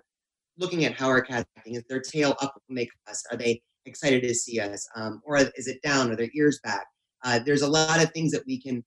looking 0.58 0.84
at 0.84 0.94
how 0.94 1.08
our 1.08 1.20
cat's 1.20 1.48
acting. 1.56 1.74
Is 1.74 1.84
their 1.88 2.00
tail 2.00 2.34
up 2.40 2.54
when 2.66 2.76
they 2.76 2.88
us? 3.08 3.22
Are 3.30 3.36
they 3.36 3.62
excited 3.84 4.22
to 4.22 4.34
see 4.34 4.58
us? 4.60 4.88
Um, 4.96 5.20
or 5.24 5.36
is 5.36 5.68
it 5.68 5.82
down? 5.82 6.10
Are 6.10 6.16
their 6.16 6.30
ears 6.34 6.60
back? 6.64 6.86
Uh, 7.24 7.38
there's 7.44 7.62
a 7.62 7.68
lot 7.68 8.02
of 8.02 8.10
things 8.12 8.32
that 8.32 8.44
we 8.46 8.60
can 8.60 8.84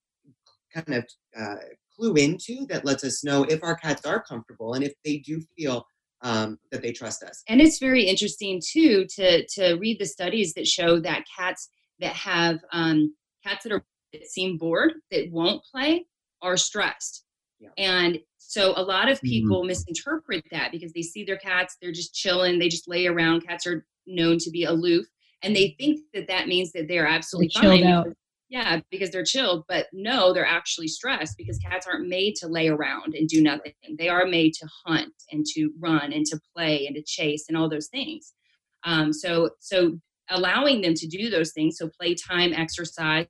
kind 0.73 0.93
of 0.95 1.05
uh, 1.39 1.55
clue 1.95 2.13
into 2.15 2.65
that 2.67 2.85
lets 2.85 3.03
us 3.03 3.23
know 3.23 3.43
if 3.43 3.63
our 3.63 3.75
cats 3.75 4.05
are 4.05 4.23
comfortable 4.23 4.73
and 4.73 4.83
if 4.83 4.93
they 5.03 5.17
do 5.17 5.41
feel 5.57 5.85
um, 6.21 6.59
that 6.71 6.81
they 6.81 6.91
trust 6.91 7.23
us. 7.23 7.43
And 7.47 7.61
it's 7.61 7.79
very 7.79 8.03
interesting 8.03 8.61
too 8.65 9.05
to 9.15 9.45
to 9.47 9.73
read 9.75 9.99
the 9.99 10.05
studies 10.05 10.53
that 10.53 10.67
show 10.67 10.99
that 10.99 11.23
cats 11.37 11.69
that 11.99 12.13
have 12.13 12.59
um, 12.71 13.15
cats 13.45 13.63
that 13.63 13.71
are 13.71 13.85
that 14.13 14.25
seem 14.25 14.57
bored 14.57 14.93
that 15.11 15.31
won't 15.31 15.63
play 15.63 16.05
are 16.41 16.57
stressed. 16.57 17.25
Yeah. 17.59 17.69
And 17.77 18.19
so 18.37 18.73
a 18.77 18.81
lot 18.81 19.09
of 19.09 19.17
mm-hmm. 19.17 19.27
people 19.27 19.59
mm-hmm. 19.59 19.67
misinterpret 19.67 20.45
that 20.51 20.71
because 20.71 20.93
they 20.93 21.01
see 21.01 21.23
their 21.23 21.37
cats, 21.37 21.77
they're 21.81 21.91
just 21.91 22.13
chilling, 22.13 22.57
they 22.57 22.69
just 22.69 22.87
lay 22.87 23.05
around. 23.05 23.45
Cats 23.45 23.67
are 23.67 23.85
known 24.07 24.37
to 24.39 24.49
be 24.49 24.63
aloof, 24.63 25.05
and 25.43 25.55
they 25.55 25.75
think 25.77 25.99
that 26.13 26.27
that 26.27 26.47
means 26.47 26.71
that 26.71 26.87
they're 26.87 27.07
absolutely 27.07 27.51
they're 27.61 27.77
fine. 27.77 28.15
Yeah, 28.49 28.79
because 28.89 29.11
they're 29.11 29.23
chilled, 29.23 29.65
but 29.67 29.87
no, 29.93 30.33
they're 30.33 30.45
actually 30.45 30.87
stressed 30.87 31.37
because 31.37 31.59
cats 31.59 31.85
aren't 31.85 32.07
made 32.07 32.35
to 32.37 32.47
lay 32.47 32.67
around 32.67 33.13
and 33.13 33.27
do 33.27 33.43
nothing. 33.43 33.73
They 33.97 34.09
are 34.09 34.25
made 34.25 34.53
to 34.55 34.67
hunt 34.85 35.13
and 35.31 35.45
to 35.53 35.69
run 35.79 36.11
and 36.11 36.25
to 36.25 36.39
play 36.55 36.87
and 36.87 36.95
to 36.95 37.03
chase 37.03 37.45
and 37.47 37.55
all 37.55 37.69
those 37.69 37.89
things. 37.89 38.33
Um, 38.83 39.13
so, 39.13 39.51
so 39.59 39.99
allowing 40.31 40.81
them 40.81 40.95
to 40.95 41.07
do 41.07 41.29
those 41.29 41.51
things, 41.51 41.77
so 41.77 41.89
playtime, 41.99 42.53
exercise 42.53 43.27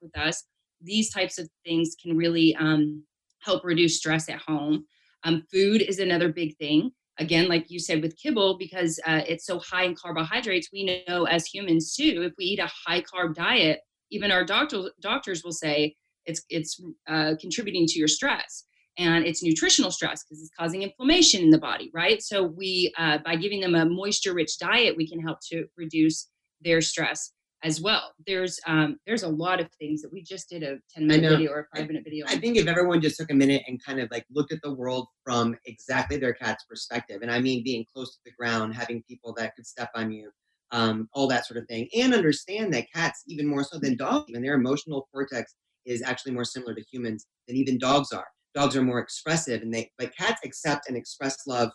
with 0.00 0.16
us, 0.16 0.44
these 0.80 1.12
types 1.12 1.38
of 1.38 1.50
things 1.66 1.94
can 2.02 2.16
really 2.16 2.56
um, 2.56 3.04
help 3.40 3.64
reduce 3.64 3.98
stress 3.98 4.28
at 4.30 4.40
home. 4.40 4.86
Um, 5.24 5.42
food 5.52 5.82
is 5.82 5.98
another 5.98 6.32
big 6.32 6.56
thing. 6.56 6.92
Again, 7.18 7.46
like 7.46 7.70
you 7.70 7.78
said 7.78 8.00
with 8.00 8.16
kibble, 8.16 8.56
because 8.56 8.98
uh, 9.06 9.20
it's 9.28 9.44
so 9.44 9.58
high 9.58 9.84
in 9.84 9.94
carbohydrates, 9.94 10.70
we 10.72 11.04
know 11.06 11.24
as 11.24 11.44
humans 11.44 11.94
too, 11.94 12.22
if 12.24 12.32
we 12.38 12.46
eat 12.46 12.58
a 12.58 12.70
high 12.86 13.02
carb 13.02 13.34
diet, 13.34 13.80
even 14.12 14.30
our 14.30 14.44
doctor, 14.44 14.90
doctors 15.00 15.42
will 15.42 15.52
say 15.52 15.96
it's 16.26 16.42
it's 16.48 16.80
uh, 17.08 17.34
contributing 17.40 17.86
to 17.86 17.98
your 17.98 18.08
stress 18.08 18.64
and 18.98 19.24
it's 19.24 19.42
nutritional 19.42 19.90
stress 19.90 20.22
because 20.22 20.40
it's 20.40 20.50
causing 20.56 20.82
inflammation 20.82 21.42
in 21.42 21.50
the 21.50 21.58
body 21.58 21.90
right? 21.92 22.22
So 22.22 22.42
we 22.44 22.92
uh, 22.98 23.18
by 23.24 23.36
giving 23.36 23.60
them 23.60 23.74
a 23.74 23.84
moisture 23.84 24.34
rich 24.34 24.58
diet 24.58 24.96
we 24.96 25.08
can 25.08 25.20
help 25.20 25.38
to 25.50 25.64
reduce 25.76 26.28
their 26.60 26.80
stress 26.80 27.32
as 27.64 27.80
well. 27.80 28.12
There's 28.26 28.58
um, 28.66 28.98
there's 29.06 29.22
a 29.22 29.28
lot 29.28 29.60
of 29.60 29.68
things 29.80 30.02
that 30.02 30.12
we 30.12 30.22
just 30.22 30.48
did 30.48 30.62
a 30.62 30.76
10 30.94 31.06
minute 31.06 31.30
video 31.30 31.50
or 31.50 31.68
a 31.72 31.78
5 31.78 31.86
minute 31.86 32.04
video 32.04 32.26
I 32.28 32.36
think 32.36 32.56
if 32.56 32.66
everyone 32.66 33.00
just 33.00 33.16
took 33.16 33.30
a 33.30 33.34
minute 33.34 33.62
and 33.66 33.82
kind 33.82 34.00
of 34.00 34.10
like 34.10 34.26
looked 34.30 34.52
at 34.52 34.60
the 34.62 34.72
world 34.72 35.08
from 35.24 35.56
exactly 35.64 36.16
their 36.18 36.34
cat's 36.34 36.64
perspective, 36.64 37.22
and 37.22 37.30
I 37.30 37.40
mean 37.40 37.64
being 37.64 37.84
close 37.92 38.12
to 38.14 38.20
the 38.24 38.32
ground, 38.32 38.74
having 38.74 39.02
people 39.08 39.32
that 39.38 39.54
could 39.56 39.66
step 39.66 39.90
on 39.94 40.12
you, 40.12 40.30
um, 40.72 41.08
all 41.12 41.28
that 41.28 41.46
sort 41.46 41.58
of 41.58 41.68
thing, 41.68 41.88
and 41.94 42.14
understand 42.14 42.72
that 42.74 42.86
cats, 42.92 43.22
even 43.28 43.46
more 43.46 43.64
so 43.64 43.78
than 43.78 43.96
dogs, 43.96 44.26
even 44.28 44.42
their 44.42 44.54
emotional 44.54 45.08
cortex 45.12 45.54
is 45.86 46.02
actually 46.02 46.32
more 46.32 46.44
similar 46.44 46.74
to 46.74 46.84
humans 46.90 47.26
than 47.46 47.56
even 47.56 47.78
dogs 47.78 48.12
are. 48.12 48.26
Dogs 48.54 48.76
are 48.76 48.82
more 48.82 48.98
expressive, 48.98 49.62
and 49.62 49.72
they 49.72 49.90
but 49.98 50.16
cats 50.16 50.40
accept 50.44 50.88
and 50.88 50.96
express 50.96 51.46
love 51.46 51.70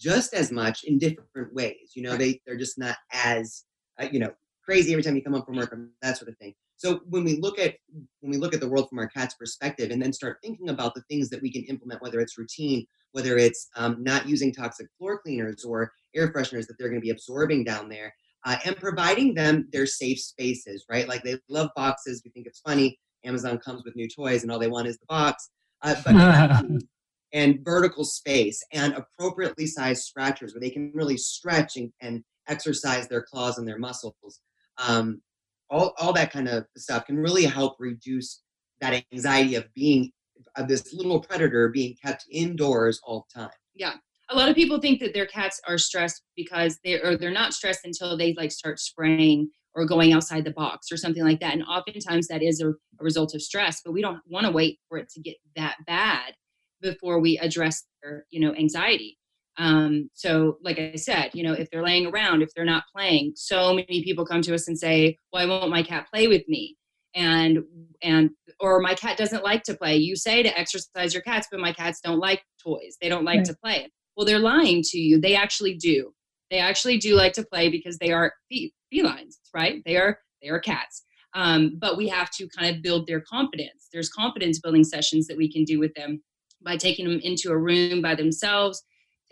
just 0.00 0.34
as 0.34 0.50
much 0.50 0.84
in 0.84 0.98
different 0.98 1.52
ways. 1.52 1.92
You 1.94 2.02
know, 2.02 2.16
they 2.16 2.40
they're 2.46 2.56
just 2.56 2.78
not 2.78 2.96
as 3.12 3.64
uh, 4.00 4.08
you 4.10 4.20
know 4.20 4.32
crazy 4.64 4.92
every 4.92 5.02
time 5.02 5.16
you 5.16 5.22
come 5.22 5.32
home 5.32 5.44
from 5.44 5.56
work 5.56 5.72
and 5.72 5.88
that 6.02 6.16
sort 6.16 6.28
of 6.30 6.36
thing. 6.38 6.54
So 6.76 7.00
when 7.08 7.24
we 7.24 7.36
look 7.36 7.58
at 7.58 7.74
when 8.20 8.30
we 8.30 8.38
look 8.38 8.54
at 8.54 8.60
the 8.60 8.68
world 8.68 8.88
from 8.88 8.98
our 8.98 9.08
cat's 9.08 9.34
perspective, 9.34 9.90
and 9.90 10.00
then 10.00 10.12
start 10.12 10.38
thinking 10.42 10.70
about 10.70 10.94
the 10.94 11.02
things 11.10 11.28
that 11.30 11.42
we 11.42 11.52
can 11.52 11.64
implement, 11.64 12.00
whether 12.00 12.20
it's 12.20 12.38
routine, 12.38 12.86
whether 13.12 13.36
it's 13.36 13.68
um, 13.76 14.02
not 14.02 14.28
using 14.28 14.52
toxic 14.52 14.86
floor 14.98 15.20
cleaners 15.20 15.64
or 15.64 15.92
air 16.14 16.32
fresheners 16.32 16.66
that 16.66 16.76
they're 16.78 16.88
going 16.88 17.00
to 17.00 17.04
be 17.04 17.10
absorbing 17.10 17.64
down 17.64 17.88
there, 17.88 18.14
uh, 18.44 18.56
and 18.64 18.76
providing 18.76 19.34
them 19.34 19.68
their 19.72 19.86
safe 19.86 20.18
spaces, 20.18 20.84
right? 20.88 21.08
Like 21.08 21.22
they 21.22 21.38
love 21.48 21.70
boxes. 21.76 22.22
We 22.24 22.30
think 22.30 22.46
it's 22.46 22.60
funny. 22.60 22.98
Amazon 23.24 23.58
comes 23.58 23.84
with 23.84 23.96
new 23.96 24.08
toys, 24.08 24.42
and 24.42 24.50
all 24.50 24.58
they 24.58 24.68
want 24.68 24.88
is 24.88 24.98
the 24.98 25.06
box. 25.06 25.50
Uh, 25.82 25.94
but 26.04 26.64
and 27.32 27.64
vertical 27.64 28.04
space 28.04 28.62
and 28.72 28.94
appropriately 28.94 29.66
sized 29.66 30.04
scratchers 30.04 30.52
where 30.52 30.60
they 30.60 30.70
can 30.70 30.90
really 30.94 31.16
stretch 31.16 31.76
and, 31.76 31.92
and 32.00 32.24
exercise 32.48 33.06
their 33.08 33.22
claws 33.22 33.58
and 33.58 33.66
their 33.68 33.78
muscles. 33.78 34.40
Um, 34.78 35.20
all, 35.68 35.94
all 35.98 36.12
that 36.14 36.32
kind 36.32 36.48
of 36.48 36.66
stuff 36.76 37.06
can 37.06 37.16
really 37.16 37.44
help 37.44 37.76
reduce 37.78 38.42
that 38.80 39.04
anxiety 39.12 39.54
of 39.54 39.72
being 39.74 40.10
of 40.56 40.66
this 40.68 40.92
little 40.92 41.20
predator 41.20 41.68
being 41.68 41.94
kept 42.02 42.24
indoors 42.30 43.00
all 43.04 43.26
the 43.34 43.40
time. 43.40 43.50
Yeah. 43.74 43.94
A 44.30 44.36
lot 44.36 44.48
of 44.48 44.54
people 44.54 44.80
think 44.80 45.00
that 45.00 45.12
their 45.12 45.26
cats 45.26 45.60
are 45.66 45.78
stressed 45.78 46.22
because 46.36 46.78
they 46.84 47.00
or 47.00 47.16
they're 47.16 47.30
not 47.32 47.52
stressed 47.52 47.84
until 47.84 48.16
they 48.16 48.34
like 48.36 48.52
start 48.52 48.78
spraying 48.78 49.50
or 49.74 49.84
going 49.86 50.12
outside 50.12 50.44
the 50.44 50.52
box 50.52 50.90
or 50.92 50.96
something 50.96 51.24
like 51.24 51.40
that. 51.40 51.52
And 51.54 51.62
oftentimes 51.64 52.28
that 52.28 52.42
is 52.42 52.60
a, 52.60 52.68
a 52.70 52.74
result 53.00 53.34
of 53.34 53.42
stress, 53.42 53.80
but 53.84 53.92
we 53.92 54.02
don't 54.02 54.20
want 54.26 54.46
to 54.46 54.52
wait 54.52 54.78
for 54.88 54.98
it 54.98 55.08
to 55.10 55.20
get 55.20 55.36
that 55.56 55.76
bad 55.86 56.34
before 56.80 57.20
we 57.20 57.38
address 57.38 57.84
their, 58.02 58.24
you 58.30 58.40
know, 58.40 58.54
anxiety. 58.54 59.16
Um, 59.58 60.08
so, 60.14 60.56
like 60.62 60.78
I 60.78 60.94
said, 60.94 61.30
you 61.34 61.42
know, 61.42 61.52
if 61.52 61.70
they're 61.70 61.82
laying 61.84 62.06
around, 62.06 62.42
if 62.42 62.50
they're 62.54 62.64
not 62.64 62.84
playing, 62.94 63.32
so 63.36 63.74
many 63.74 64.02
people 64.04 64.24
come 64.24 64.42
to 64.42 64.54
us 64.54 64.68
and 64.68 64.78
say, 64.78 65.16
"Well, 65.32 65.42
I 65.42 65.46
won't 65.46 65.70
my 65.70 65.82
cat 65.82 66.06
play 66.12 66.28
with 66.28 66.48
me," 66.48 66.76
and 67.14 67.58
and 68.02 68.30
or 68.60 68.80
my 68.80 68.94
cat 68.94 69.18
doesn't 69.18 69.44
like 69.44 69.64
to 69.64 69.74
play. 69.74 69.96
You 69.96 70.16
say 70.16 70.42
to 70.42 70.58
exercise 70.58 71.12
your 71.12 71.22
cats, 71.22 71.48
but 71.50 71.60
my 71.60 71.72
cats 71.72 72.00
don't 72.00 72.18
like 72.18 72.42
toys. 72.62 72.96
They 73.02 73.08
don't 73.08 73.24
like 73.24 73.38
Right. 73.38 73.46
to 73.46 73.56
play. 73.62 73.88
Well, 74.20 74.26
they're 74.26 74.38
lying 74.38 74.82
to 74.82 74.98
you. 74.98 75.18
They 75.18 75.34
actually 75.34 75.76
do. 75.76 76.12
They 76.50 76.58
actually 76.58 76.98
do 76.98 77.16
like 77.16 77.32
to 77.32 77.42
play 77.42 77.70
because 77.70 77.96
they 77.96 78.12
are 78.12 78.34
fe- 78.50 78.70
felines, 78.92 79.40
right? 79.54 79.82
They 79.86 79.96
are 79.96 80.18
they 80.42 80.50
are 80.50 80.60
cats. 80.60 81.04
Um, 81.32 81.78
but 81.80 81.96
we 81.96 82.06
have 82.08 82.28
to 82.32 82.46
kind 82.50 82.76
of 82.76 82.82
build 82.82 83.06
their 83.06 83.22
confidence. 83.22 83.88
There's 83.90 84.10
confidence 84.10 84.60
building 84.60 84.84
sessions 84.84 85.26
that 85.26 85.38
we 85.38 85.50
can 85.50 85.64
do 85.64 85.80
with 85.80 85.94
them 85.94 86.22
by 86.62 86.76
taking 86.76 87.08
them 87.08 87.18
into 87.22 87.48
a 87.50 87.56
room 87.56 88.02
by 88.02 88.14
themselves, 88.14 88.82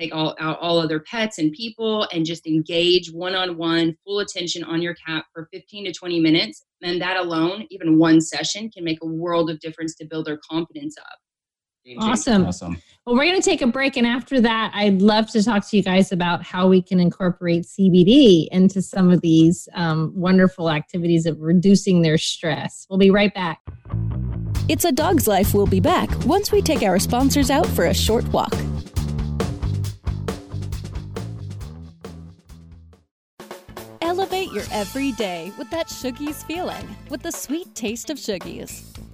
take 0.00 0.14
all 0.14 0.34
out 0.40 0.58
all 0.58 0.78
other 0.78 1.00
pets 1.00 1.36
and 1.36 1.52
people, 1.52 2.08
and 2.10 2.24
just 2.24 2.46
engage 2.46 3.12
one 3.12 3.34
on 3.34 3.58
one, 3.58 3.94
full 4.06 4.20
attention 4.20 4.64
on 4.64 4.80
your 4.80 4.94
cat 5.06 5.26
for 5.34 5.50
15 5.52 5.84
to 5.84 5.92
20 5.92 6.18
minutes. 6.18 6.64
And 6.80 6.98
that 7.02 7.18
alone, 7.18 7.66
even 7.68 7.98
one 7.98 8.22
session, 8.22 8.70
can 8.70 8.84
make 8.84 9.00
a 9.02 9.06
world 9.06 9.50
of 9.50 9.60
difference 9.60 9.94
to 9.96 10.06
build 10.06 10.24
their 10.24 10.40
confidence 10.50 10.96
up. 10.96 11.18
Game 11.88 11.98
changer. 11.98 12.12
Awesome. 12.12 12.46
Awesome. 12.46 12.82
Well, 13.06 13.16
we're 13.16 13.24
going 13.24 13.40
to 13.40 13.50
take 13.50 13.62
a 13.62 13.66
break. 13.66 13.96
And 13.96 14.06
after 14.06 14.40
that, 14.42 14.70
I'd 14.74 15.00
love 15.00 15.30
to 15.30 15.42
talk 15.42 15.66
to 15.70 15.76
you 15.76 15.82
guys 15.82 16.12
about 16.12 16.42
how 16.42 16.68
we 16.68 16.82
can 16.82 17.00
incorporate 17.00 17.64
CBD 17.64 18.48
into 18.48 18.82
some 18.82 19.10
of 19.10 19.22
these 19.22 19.66
um, 19.72 20.12
wonderful 20.14 20.70
activities 20.70 21.24
of 21.24 21.40
reducing 21.40 22.02
their 22.02 22.18
stress. 22.18 22.86
We'll 22.90 22.98
be 22.98 23.10
right 23.10 23.32
back. 23.32 23.62
It's 24.68 24.84
a 24.84 24.92
Dog's 24.92 25.26
Life 25.26 25.54
We'll 25.54 25.66
be 25.66 25.80
back 25.80 26.10
once 26.26 26.52
we 26.52 26.60
take 26.60 26.82
our 26.82 26.98
sponsors 26.98 27.48
out 27.48 27.66
for 27.66 27.86
a 27.86 27.94
short 27.94 28.28
walk. 28.28 28.54
Elevate 34.02 34.52
your 34.52 34.64
everyday 34.70 35.50
with 35.56 35.70
that 35.70 35.88
Shoogies 35.88 36.44
feeling 36.44 36.86
with 37.08 37.22
the 37.22 37.32
sweet 37.32 37.74
taste 37.74 38.10
of 38.10 38.18
Shoogies. 38.18 38.87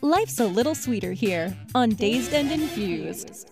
Life's 0.00 0.38
a 0.38 0.46
little 0.46 0.74
sweeter 0.74 1.12
here 1.12 1.56
on 1.74 1.90
Dazed 1.90 2.32
and 2.32 2.50
Infused. 2.52 3.50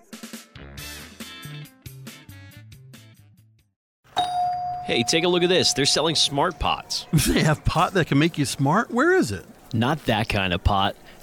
Hey, 4.84 5.02
take 5.02 5.24
a 5.24 5.28
look 5.28 5.42
at 5.42 5.48
this. 5.48 5.72
They're 5.72 5.84
selling 5.84 6.14
smart 6.14 6.60
pots. 6.60 7.06
They 7.26 7.42
have 7.42 7.64
pot 7.64 7.94
that 7.94 8.06
can 8.06 8.18
make 8.18 8.38
you 8.38 8.44
smart? 8.44 8.92
Where 8.92 9.14
is 9.14 9.32
it? 9.32 9.44
Not 9.74 10.04
that 10.06 10.28
kind 10.28 10.52
of 10.54 10.62
pot. 10.62 10.94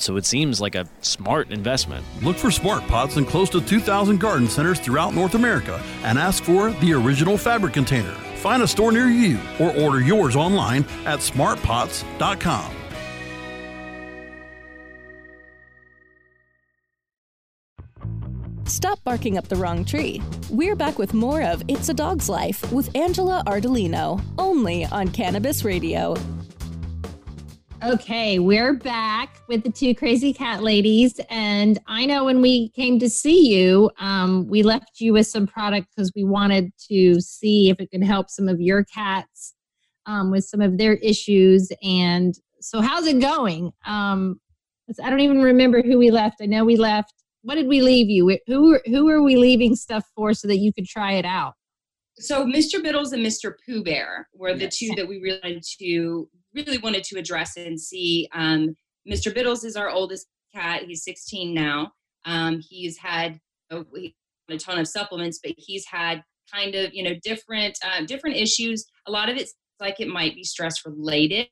old, 0.00 0.02
so 0.02 0.16
it 0.16 0.24
seems 0.24 0.60
like 0.60 0.74
a 0.74 0.86
smart 1.00 1.50
investment. 1.50 2.04
Look 2.22 2.36
for 2.36 2.50
smart 2.50 2.86
pots 2.88 3.16
in 3.16 3.24
close 3.24 3.50
to 3.50 3.60
2,000 3.60 4.20
garden 4.20 4.48
centers 4.48 4.80
throughout 4.80 5.14
North 5.14 5.34
America 5.34 5.80
and 6.02 6.18
ask 6.18 6.42
for 6.42 6.70
the 6.80 6.92
original 6.92 7.36
fabric 7.36 7.74
container. 7.74 8.14
Find 8.42 8.62
a 8.62 8.68
store 8.68 8.92
near 8.92 9.08
you 9.08 9.38
or 9.58 9.76
order 9.76 10.00
yours 10.00 10.36
online 10.36 10.84
at 11.04 11.20
smartpots.com. 11.20 12.76
Stop 18.64 19.02
barking 19.02 19.36
up 19.36 19.48
the 19.48 19.56
wrong 19.56 19.84
tree. 19.84 20.22
We're 20.48 20.76
back 20.76 20.96
with 20.96 21.12
more 21.12 21.42
of 21.42 21.62
It's 21.66 21.88
a 21.88 21.94
Dog's 21.94 22.28
Life 22.28 22.72
with 22.72 22.88
Angela 22.96 23.42
Ardolino, 23.46 24.22
only 24.38 24.84
on 24.86 25.08
Cannabis 25.08 25.64
Radio. 25.64 26.14
Okay, 27.82 28.38
we're 28.38 28.74
back 28.74 29.38
with 29.48 29.62
the 29.62 29.70
two 29.70 29.94
crazy 29.94 30.34
cat 30.34 30.62
ladies. 30.62 31.18
And 31.30 31.78
I 31.86 32.04
know 32.04 32.26
when 32.26 32.42
we 32.42 32.68
came 32.70 32.98
to 32.98 33.08
see 33.08 33.48
you, 33.48 33.90
um, 33.98 34.46
we 34.48 34.62
left 34.62 35.00
you 35.00 35.14
with 35.14 35.26
some 35.26 35.46
product 35.46 35.88
because 35.88 36.12
we 36.14 36.22
wanted 36.22 36.72
to 36.90 37.22
see 37.22 37.70
if 37.70 37.80
it 37.80 37.90
could 37.90 38.04
help 38.04 38.28
some 38.28 38.48
of 38.48 38.60
your 38.60 38.84
cats 38.84 39.54
um, 40.04 40.30
with 40.30 40.44
some 40.44 40.60
of 40.60 40.76
their 40.76 40.96
issues. 40.96 41.72
And 41.82 42.34
so, 42.60 42.82
how's 42.82 43.06
it 43.06 43.18
going? 43.18 43.72
Um, 43.86 44.38
I 45.02 45.08
don't 45.08 45.20
even 45.20 45.40
remember 45.40 45.80
who 45.80 45.98
we 45.98 46.10
left. 46.10 46.42
I 46.42 46.46
know 46.46 46.66
we 46.66 46.76
left. 46.76 47.14
What 47.42 47.54
did 47.54 47.66
we 47.66 47.80
leave 47.80 48.10
you? 48.10 48.38
Who 48.46 48.78
who 48.84 49.08
are 49.08 49.22
we 49.22 49.36
leaving 49.36 49.74
stuff 49.74 50.04
for 50.14 50.34
so 50.34 50.48
that 50.48 50.58
you 50.58 50.70
could 50.74 50.86
try 50.86 51.12
it 51.12 51.24
out? 51.24 51.54
So 52.16 52.44
Mr. 52.44 52.82
Biddles 52.82 53.12
and 53.12 53.24
Mr. 53.24 53.54
Pooh 53.64 53.82
Bear 53.82 54.28
were 54.34 54.54
the 54.54 54.68
two 54.68 54.90
that 54.96 55.08
we 55.08 55.18
really 55.20 55.40
wanted 55.42 55.64
to 55.78 56.28
really 56.54 56.78
wanted 56.78 57.04
to 57.04 57.18
address 57.18 57.56
and 57.56 57.80
see. 57.80 58.28
Um, 58.32 58.76
Mr. 59.08 59.34
Biddles 59.34 59.64
is 59.64 59.76
our 59.76 59.88
oldest 59.88 60.26
cat. 60.54 60.82
He's 60.86 61.04
16 61.04 61.54
now. 61.54 61.92
Um, 62.24 62.60
he's 62.68 62.98
had 62.98 63.38
a, 63.70 63.84
a, 64.50 64.58
ton 64.58 64.78
of 64.78 64.88
supplements, 64.88 65.40
but 65.42 65.54
he's 65.56 65.86
had 65.86 66.22
kind 66.52 66.74
of 66.74 66.92
you 66.92 67.02
know 67.02 67.14
different 67.22 67.78
uh, 67.84 68.04
different 68.04 68.36
issues. 68.36 68.84
A 69.06 69.10
lot 69.10 69.28
of 69.28 69.36
it's 69.36 69.54
like 69.78 70.00
it 70.00 70.08
might 70.08 70.34
be 70.34 70.44
stress 70.44 70.84
related 70.84 71.48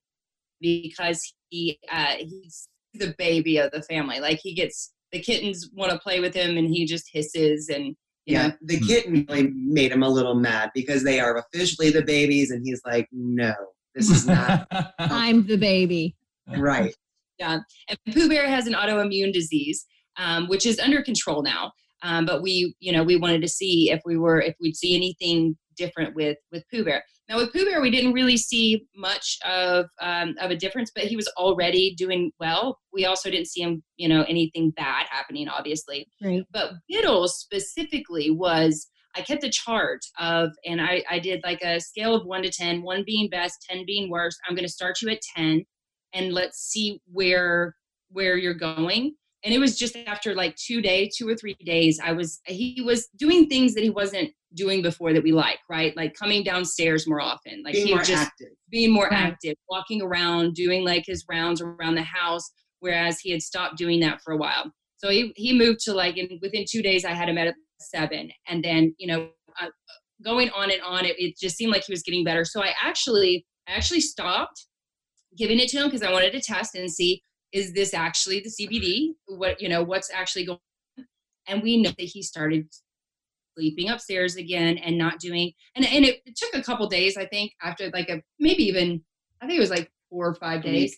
because 0.61 1.21
he 1.49 1.79
uh, 1.91 2.17
he's 2.19 2.69
the 2.95 3.15
baby 3.17 3.59
of 3.59 3.71
the 3.71 3.83
family. 3.83 4.21
Like 4.21 4.41
he 4.43 4.55
gets 4.55 4.93
the 5.13 5.21
kittens 5.21 5.71
want 5.73 5.93
to 5.93 5.99
play 5.99 6.21
with 6.21 6.35
him, 6.35 6.57
and 6.59 6.69
he 6.69 6.85
just 6.85 7.09
hisses 7.13 7.69
and 7.69 7.97
yeah, 8.27 8.49
know. 8.49 8.55
the 8.61 8.81
kitten 8.81 9.25
really 9.29 9.51
made 9.55 9.91
him 9.91 10.03
a 10.03 10.09
little 10.09 10.35
mad 10.35 10.71
because 10.75 11.03
they 11.03 11.19
are 11.19 11.39
officially 11.39 11.91
the 11.91 12.03
babies, 12.03 12.51
and 12.51 12.63
he's 12.65 12.83
like, 12.85 13.09
no, 13.11 13.55
this 13.99 14.11
is 14.11 14.27
not. 14.27 14.67
I'm 14.99 15.47
the 15.47 15.57
baby. 15.57 16.17
right. 16.57 16.95
Yeah, 17.39 17.59
and 17.89 17.99
Pooh 18.13 18.29
Bear 18.29 18.49
has 18.49 18.67
an 18.67 18.73
autoimmune 18.73 19.33
disease, 19.33 19.87
um, 20.17 20.49
which 20.49 20.67
is 20.67 20.79
under 20.81 21.03
control 21.03 21.43
now. 21.43 21.73
Um, 22.03 22.27
but 22.27 22.43
we, 22.43 22.75
you 22.81 22.93
know, 22.93 23.03
we 23.03 23.17
wanted 23.17 23.43
to 23.43 23.49
see 23.49 23.91
if 23.91 24.01
we 24.05 24.17
were 24.17 24.41
if 24.41 24.55
we'd 24.61 24.77
see 24.77 24.97
anything 24.97 25.57
different 25.77 26.15
with 26.15 26.37
with 26.53 26.65
Pooh 26.73 26.85
Bear. 26.85 27.03
Now 27.29 27.37
with 27.37 27.53
Pooh 27.53 27.65
Bear, 27.65 27.81
we 27.81 27.91
didn't 27.91 28.13
really 28.13 28.37
see 28.37 28.87
much 28.97 29.39
of 29.45 29.87
um, 30.01 30.35
of 30.41 30.51
a 30.51 30.57
difference, 30.57 30.91
but 30.95 31.05
he 31.05 31.17
was 31.17 31.29
already 31.37 31.95
doing 31.97 32.31
well. 32.41 32.79
We 32.93 33.07
also 33.07 33.31
didn't 33.31 33.49
see 33.49 33.63
him, 33.63 33.83
you 33.97 34.09
know, 34.09 34.23
anything 34.29 34.71
bad 34.71 35.07
happening, 35.11 35.49
obviously. 35.49 36.09
Right. 36.23 36.43
But 36.51 36.73
Biddle 36.89 37.29
specifically 37.29 38.31
was. 38.31 38.89
I 39.17 39.23
kept 39.23 39.45
a 39.45 39.51
chart 39.51 40.01
of, 40.19 40.51
and 40.65 40.81
I, 40.81 41.03
I 41.11 41.19
did 41.19 41.41
like 41.43 41.63
a 41.63 41.81
scale 41.81 42.15
of 42.15 42.27
one 42.27 42.43
to 42.43 42.51
10, 42.51 42.83
one 42.83 43.03
being 43.07 43.29
best, 43.29 43.67
10 43.69 43.85
being 43.87 44.11
worst. 44.11 44.39
I'm 44.49 44.55
going 44.55 44.67
to 44.67 44.73
start 44.73 45.01
you 45.03 45.09
at 45.09 45.21
10 45.37 45.65
and 46.13 46.33
let's 46.33 46.59
see 46.59 47.01
where, 47.11 47.75
where 48.11 48.37
you're 48.37 48.55
going 48.55 49.15
and 49.45 49.55
it 49.55 49.59
was 49.59 49.77
just 49.79 49.97
after 50.07 50.35
like 50.35 50.55
two 50.57 50.81
days 50.81 51.17
two 51.17 51.29
or 51.29 51.35
three 51.35 51.55
days 51.65 52.01
i 52.03 52.13
was 52.13 52.41
he 52.47 52.83
was 52.85 53.09
doing 53.17 53.49
things 53.49 53.75
that 53.75 53.83
he 53.83 53.91
wasn't 53.91 54.31
doing 54.55 54.83
before 54.83 55.13
that 55.13 55.23
we 55.23 55.33
like 55.33 55.59
right 55.69 55.97
like 55.97 56.15
coming 56.15 56.43
downstairs 56.43 57.07
more 57.07 57.21
often 57.21 57.63
like 57.63 57.75
being 57.75 57.87
he 57.87 57.95
more 57.95 58.03
just 58.03 58.27
active. 58.27 58.49
being 58.71 58.93
more 58.93 59.09
Right. 59.11 59.33
active 59.33 59.55
walking 59.69 60.03
around 60.03 60.55
doing 60.55 60.85
like 60.85 61.05
his 61.07 61.25
rounds 61.29 61.61
around 61.61 61.95
the 61.95 62.03
house 62.03 62.51
whereas 62.81 63.21
he 63.21 63.31
had 63.31 63.43
stopped 63.43 63.77
doing 63.77 64.01
that 64.01 64.21
for 64.23 64.33
a 64.33 64.37
while 64.37 64.73
so 64.97 65.11
he, 65.11 65.33
he 65.37 65.57
moved 65.57 65.81
to 65.81 65.93
like 65.93 66.17
and 66.17 66.39
within 66.43 66.65
two 66.69 66.83
days 66.83 67.05
i 67.05 67.13
had 67.13 67.29
him 67.29 67.39
at 67.39 67.49
a 67.49 67.55
seven 67.81 68.31
and 68.47 68.65
then 68.65 68.95
you 68.99 69.07
know 69.07 69.29
uh, 69.61 69.67
going 70.25 70.51
on 70.51 70.71
and 70.71 70.83
on 70.83 71.05
it, 71.05 71.15
it 71.19 71.39
just 71.39 71.57
seemed 71.57 71.73
like 71.73 71.85
he 71.85 71.93
was 71.93 72.03
getting 72.03 72.25
better 72.25 72.45
so 72.45 72.63
i 72.63 72.73
actually 72.83 73.47
i 73.69 73.73
actually 73.73 74.01
stopped 74.01 74.67
giving 75.37 75.59
it 75.61 75.69
to 75.69 75.77
him 75.77 75.85
because 75.85 76.03
i 76.03 76.13
wanted 76.13 76.33
to 76.33 76.41
test 76.41 76.75
and 76.75 76.91
see 76.91 77.23
is 77.53 77.73
this 77.73 77.95
actually 77.95 78.41
the 78.41 78.51
CBD? 78.51 79.15
What 79.27 79.61
you 79.61 79.69
know, 79.69 79.83
what's 79.83 80.11
actually 80.13 80.47
going 80.47 80.59
on? 80.99 81.07
And 81.47 81.63
we 81.63 81.81
know 81.81 81.91
that 81.91 82.05
he 82.05 82.23
started 82.23 82.69
sleeping 83.57 83.89
upstairs 83.89 84.37
again 84.37 84.79
and 84.79 84.97
not 84.97 85.19
doing 85.19 85.53
and 85.75 85.87
and 85.87 86.05
it, 86.05 86.21
it 86.27 86.37
took 86.37 86.55
a 86.55 86.63
couple 86.63 86.87
days, 86.89 87.17
I 87.17 87.27
think, 87.27 87.53
after 87.63 87.91
like 87.91 88.09
a 88.09 88.23
maybe 88.39 88.65
even 88.65 89.03
I 89.41 89.47
think 89.47 89.57
it 89.57 89.61
was 89.61 89.71
like 89.71 89.91
four 90.11 90.27
or 90.27 90.35
five 90.35 90.63
days 90.63 90.97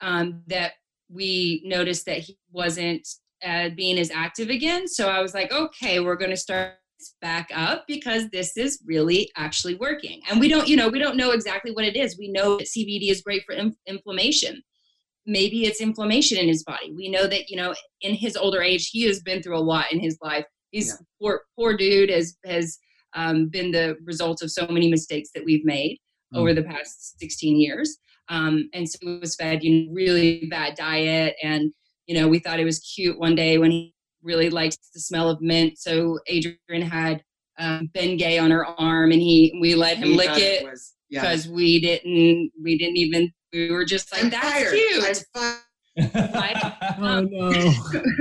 um, 0.00 0.42
that 0.46 0.72
we 1.10 1.62
noticed 1.64 2.06
that 2.06 2.18
he 2.18 2.38
wasn't 2.52 3.06
uh, 3.44 3.70
being 3.76 3.98
as 3.98 4.10
active 4.10 4.50
again. 4.50 4.88
So 4.88 5.08
I 5.08 5.20
was 5.20 5.34
like, 5.34 5.52
okay, 5.52 6.00
we're 6.00 6.16
going 6.16 6.30
to 6.30 6.36
start 6.36 6.74
back 7.20 7.48
up 7.54 7.84
because 7.86 8.28
this 8.30 8.56
is 8.56 8.82
really 8.84 9.30
actually 9.36 9.76
working. 9.76 10.20
And 10.28 10.40
we 10.40 10.48
don't, 10.48 10.66
you 10.68 10.76
know, 10.76 10.88
we 10.88 10.98
don't 10.98 11.16
know 11.16 11.30
exactly 11.30 11.70
what 11.70 11.84
it 11.84 11.96
is. 11.96 12.18
We 12.18 12.28
know 12.28 12.58
that 12.58 12.66
CBD 12.66 13.10
is 13.10 13.22
great 13.22 13.44
for 13.46 13.54
in- 13.54 13.76
inflammation 13.86 14.62
maybe 15.28 15.64
it's 15.66 15.80
inflammation 15.80 16.38
in 16.38 16.48
his 16.48 16.64
body. 16.64 16.92
We 16.92 17.08
know 17.10 17.26
that, 17.26 17.50
you 17.50 17.56
know, 17.56 17.74
in 18.00 18.14
his 18.14 18.34
older 18.34 18.62
age, 18.62 18.88
he 18.88 19.02
has 19.04 19.20
been 19.20 19.42
through 19.42 19.58
a 19.58 19.60
lot 19.60 19.92
in 19.92 20.00
his 20.00 20.18
life. 20.22 20.46
He's 20.70 20.88
Yeah. 20.88 20.94
poor, 21.20 21.42
poor 21.54 21.76
dude 21.76 22.10
has, 22.10 22.36
has 22.46 22.78
um, 23.14 23.48
been 23.48 23.70
the 23.70 23.96
result 24.04 24.42
of 24.42 24.50
so 24.50 24.66
many 24.68 24.88
mistakes 24.90 25.30
that 25.34 25.44
we've 25.44 25.64
made 25.64 25.98
over 26.34 26.52
the 26.54 26.62
past 26.62 27.18
16 27.20 27.60
years. 27.60 27.98
Um, 28.30 28.68
and 28.72 28.88
so 28.88 28.98
he 29.00 29.18
was 29.18 29.36
fed, 29.36 29.62
you 29.62 29.86
know, 29.86 29.92
really 29.92 30.46
bad 30.50 30.74
diet. 30.74 31.36
And, 31.42 31.72
you 32.08 32.18
know, 32.20 32.26
we 32.26 32.40
thought 32.40 32.58
it 32.58 32.64
was 32.64 32.80
cute 32.80 33.16
one 33.18 33.36
day 33.36 33.58
when 33.58 33.70
he 33.70 33.94
really 34.24 34.50
liked 34.50 34.78
the 34.94 34.98
smell 35.00 35.30
of 35.30 35.40
mint. 35.40 35.78
So 35.78 36.18
Adrian 36.26 36.82
had 36.82 37.22
um, 37.58 37.88
Ben 37.94 38.16
Gay 38.16 38.38
on 38.38 38.50
her 38.50 38.66
arm 38.66 39.12
and 39.12 39.22
he, 39.22 39.56
we 39.60 39.76
let 39.76 39.96
him 39.98 40.08
He 40.08 40.16
lick 40.16 40.30
it 40.36 40.64
was- 40.64 40.94
yeah. 41.10 41.20
because 41.20 41.48
we 41.48 41.80
didn't, 41.80 42.50
we 42.60 42.76
didn't 42.76 42.96
even, 42.96 43.32
we 43.52 43.70
were 43.70 43.84
just 43.84 44.10
like, 44.12 44.24
I'm 44.24 44.30
that's 44.30 44.52
fired. 44.52 44.72
cute 44.72 45.04
I'm 45.04 45.14
fired. 45.34 45.62
Oh 47.00 47.20
no. 47.20 47.72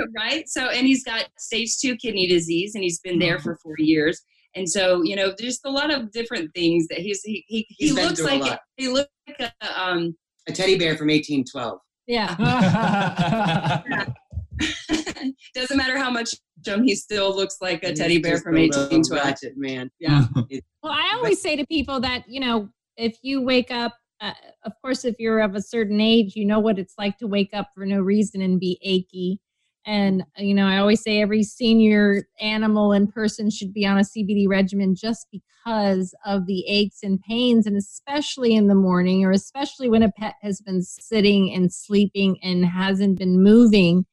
right? 0.18 0.48
So, 0.48 0.68
and 0.68 0.86
he's 0.88 1.04
got 1.04 1.26
stage 1.38 1.78
two 1.80 1.96
kidney 1.96 2.28
disease, 2.28 2.74
and 2.76 2.84
he's 2.84 3.00
been 3.00 3.20
there 3.20 3.40
for 3.40 3.56
four 3.58 3.76
years. 3.78 4.22
And 4.56 4.68
so, 4.70 5.02
you 5.04 5.16
know, 5.16 5.34
just 5.40 5.62
a 5.66 5.70
lot 5.70 5.92
of 5.92 6.12
different 6.12 6.52
things 6.56 6.88
that 6.90 7.00
he's 7.00 7.22
he 7.24 7.44
he, 7.48 7.66
he 7.70 7.76
He's 7.88 7.96
been 7.96 8.06
looks 8.08 8.20
through 8.20 8.30
a 8.30 8.38
like 8.40 8.60
he 8.78 8.88
looks 8.88 9.10
like 9.28 9.52
a 9.62 9.82
um. 9.82 10.16
A 10.48 10.52
teddy 10.54 10.78
bear 10.78 10.96
from 10.98 11.08
1812. 11.10 11.80
Yeah. 12.08 14.04
doesn't 15.54 15.78
matter 15.78 15.98
how 15.98 16.10
much 16.10 16.36
him, 16.66 16.84
he 16.84 16.96
still 16.96 17.36
looks 17.36 17.58
like 17.62 17.84
a 17.84 17.90
He's 17.90 18.00
teddy 18.00 18.20
bear 18.20 18.40
from 18.40 18.56
a 18.56 18.68
little 18.68 18.82
1812. 18.82 19.26
Ratchet 19.26 19.58
man. 19.58 19.92
Yeah. 20.00 20.26
Well, 20.84 20.94
I 20.94 21.12
always 21.16 21.42
say 21.42 21.58
to 21.58 21.66
people 21.66 22.00
that, 22.02 22.24
you 22.30 22.40
know, 22.40 22.70
if 22.96 23.18
you 23.22 23.42
wake 23.42 23.72
up, 23.72 23.94
uh, 24.22 24.32
of 24.64 24.72
course, 24.82 25.04
if 25.04 25.16
you're 25.20 25.42
of 25.42 25.56
a 25.56 25.62
certain 25.62 26.00
age, 26.00 26.36
you 26.36 26.46
know 26.46 26.60
what 26.60 26.80
it's 26.80 26.94
like 26.98 27.18
to 27.18 27.28
wake 27.28 27.50
up 27.54 27.72
for 27.76 27.86
no 27.86 28.00
reason 28.00 28.42
and 28.42 28.58
be 28.58 28.80
achy. 28.82 29.42
And, 29.88 30.24
you 30.38 30.54
know, 30.54 30.68
I 30.68 30.78
always 30.80 31.02
say 31.02 31.22
every 31.22 31.44
senior 31.44 32.26
animal 32.42 32.92
and 32.92 33.12
person 33.12 33.50
should 33.50 33.74
be 33.74 33.86
on 33.88 33.98
a 33.98 34.02
CBD 34.02 34.46
regimen 34.48 34.96
just 34.96 35.28
because 35.32 36.14
of 36.26 36.46
the 36.46 36.66
aches 36.68 37.00
and 37.04 37.22
pains, 37.22 37.66
and 37.66 37.78
especially 37.78 38.54
in 38.54 38.68
the 38.68 38.76
morning, 38.76 39.24
or 39.24 39.32
especially 39.32 39.90
when 39.90 40.04
a 40.04 40.12
pet 40.12 40.36
has 40.42 40.60
been 40.60 40.82
sitting 40.84 41.54
and 41.54 41.74
sleeping 41.74 42.38
and 42.44 42.66
hasn't 42.66 43.18
been 43.18 43.42
moving. 43.42 44.06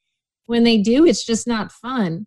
When 0.47 0.63
they 0.63 0.79
do, 0.79 1.05
it's 1.05 1.27
just 1.27 1.47
not 1.47 1.73
fun 1.73 2.27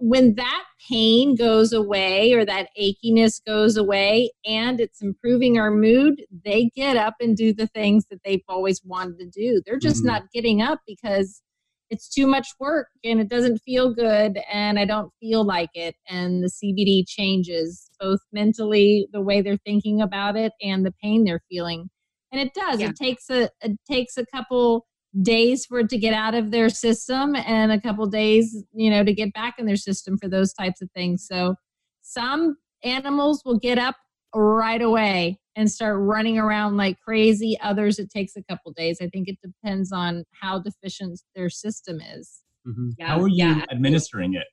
when 0.00 0.34
that 0.36 0.64
pain 0.88 1.34
goes 1.34 1.72
away 1.72 2.32
or 2.32 2.44
that 2.44 2.68
achiness 2.80 3.44
goes 3.44 3.76
away 3.76 4.30
and 4.46 4.80
it's 4.80 5.02
improving 5.02 5.58
our 5.58 5.70
mood, 5.70 6.24
they 6.44 6.70
get 6.74 6.96
up 6.96 7.14
and 7.20 7.36
do 7.36 7.52
the 7.52 7.66
things 7.66 8.06
that 8.10 8.22
they've 8.24 8.42
always 8.48 8.82
wanted 8.84 9.18
to 9.18 9.26
do. 9.26 9.60
They're 9.64 9.78
just 9.78 10.02
Mhm. 10.02 10.06
not 10.06 10.30
getting 10.32 10.62
up 10.62 10.80
because 10.86 11.42
it's 11.90 12.08
too 12.08 12.26
much 12.26 12.48
work 12.60 12.88
and 13.04 13.20
it 13.20 13.28
doesn't 13.28 13.58
feel 13.58 13.92
good 13.92 14.38
and 14.50 14.78
I 14.78 14.84
don't 14.84 15.12
feel 15.20 15.44
like 15.44 15.70
it. 15.74 15.96
And 16.08 16.42
the 16.42 16.48
CBD 16.48 17.04
changes 17.06 17.90
both 17.98 18.20
mentally, 18.32 19.08
the 19.12 19.20
way 19.20 19.42
they're 19.42 19.58
thinking 19.66 20.00
about 20.00 20.36
it, 20.36 20.52
and 20.62 20.86
the 20.86 20.94
pain 21.02 21.24
they're 21.24 21.42
feeling. 21.50 21.90
And 22.32 22.40
it 22.40 22.54
does. 22.54 22.80
Yeah. 22.80 22.90
It 22.90 22.96
takes 22.96 23.28
a 23.28 23.50
it 23.60 23.76
takes 23.90 24.16
a 24.16 24.24
couple 24.26 24.86
days 25.22 25.66
for 25.66 25.80
it 25.80 25.88
to 25.88 25.98
get 25.98 26.14
out 26.14 26.34
of 26.34 26.52
their 26.52 26.68
system 26.68 27.34
and 27.34 27.72
a 27.72 27.80
couple 27.80 28.06
days 28.06 28.64
you 28.72 28.88
know 28.88 29.02
to 29.02 29.12
get 29.12 29.32
back 29.32 29.56
in 29.58 29.66
their 29.66 29.74
system 29.74 30.16
for 30.16 30.28
those 30.28 30.52
types 30.52 30.80
of 30.80 30.88
things 30.92 31.26
so 31.28 31.56
some 32.00 32.56
animals 32.84 33.42
will 33.44 33.58
get 33.58 33.76
up 33.76 33.96
right 34.36 34.80
away 34.80 35.39
and 35.56 35.70
start 35.70 35.98
running 36.00 36.38
around 36.38 36.76
like 36.76 36.96
crazy 37.00 37.58
others 37.62 37.98
it 37.98 38.10
takes 38.10 38.36
a 38.36 38.42
couple 38.44 38.72
days 38.72 38.98
i 39.02 39.08
think 39.08 39.28
it 39.28 39.36
depends 39.42 39.90
on 39.92 40.24
how 40.40 40.58
deficient 40.58 41.20
their 41.34 41.48
system 41.50 41.98
is 42.00 42.40
Mhm. 42.66 42.92
Yeah, 42.98 43.06
How 43.06 43.20
are 43.22 43.28
you 43.28 43.36
yeah. 43.36 43.64
administering 43.72 44.34
it? 44.34 44.46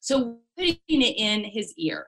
So 0.00 0.38
putting 0.56 0.78
it 0.88 1.16
in 1.18 1.44
his 1.44 1.74
ear. 1.76 2.06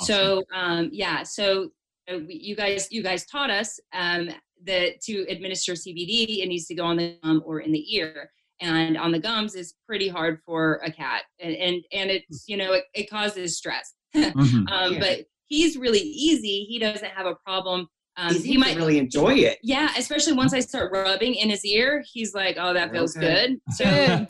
So 0.00 0.42
um, 0.52 0.90
yeah, 0.92 1.22
so 1.22 1.70
uh, 2.12 2.18
we- 2.26 2.40
you 2.42 2.56
guys 2.56 2.88
you 2.90 3.02
guys 3.04 3.24
taught 3.26 3.50
us 3.50 3.78
um, 3.92 4.30
that 4.64 5.00
to 5.02 5.24
administer 5.28 5.74
CBD 5.74 6.42
it 6.42 6.48
needs 6.48 6.66
to 6.66 6.74
go 6.74 6.84
on 6.84 6.96
the 6.96 7.16
thumb 7.22 7.40
or 7.46 7.60
in 7.60 7.70
the 7.72 7.94
ear. 7.96 8.30
and 8.60 8.96
on 8.96 9.12
the 9.12 9.18
gums 9.18 9.54
is 9.54 9.74
pretty 9.86 10.08
hard 10.08 10.40
for 10.44 10.80
a 10.84 10.90
cat 10.90 11.22
and 11.40 11.54
and, 11.54 11.84
and 11.92 12.10
it's 12.10 12.44
you 12.48 12.56
know 12.56 12.72
it, 12.72 12.84
it 12.94 13.08
causes 13.10 13.56
stress 13.56 13.94
Mhm. 14.16 14.68
um, 14.72 14.92
Yeah. 14.94 14.98
but 15.00 15.26
he's 15.52 15.76
really 15.76 16.00
easy 16.00 16.64
he 16.68 16.78
doesn't 16.78 17.10
have 17.10 17.26
a 17.26 17.34
problem 17.46 17.86
um, 18.16 18.34
he 18.34 18.56
might 18.58 18.76
really 18.76 18.98
enjoy 18.98 19.34
it. 19.34 19.58
yeah 19.62 19.90
especially 19.96 20.32
once 20.32 20.52
i 20.54 20.60
start 20.60 20.90
rubbing 20.92 21.34
in 21.34 21.48
his 21.50 21.64
ear 21.64 22.02
he's 22.12 22.34
like 22.34 22.56
oh 22.58 22.72
that 22.72 22.90
feels 22.92 23.16
Okay. 23.16 23.26
good 23.26 23.58
so 23.78 24.26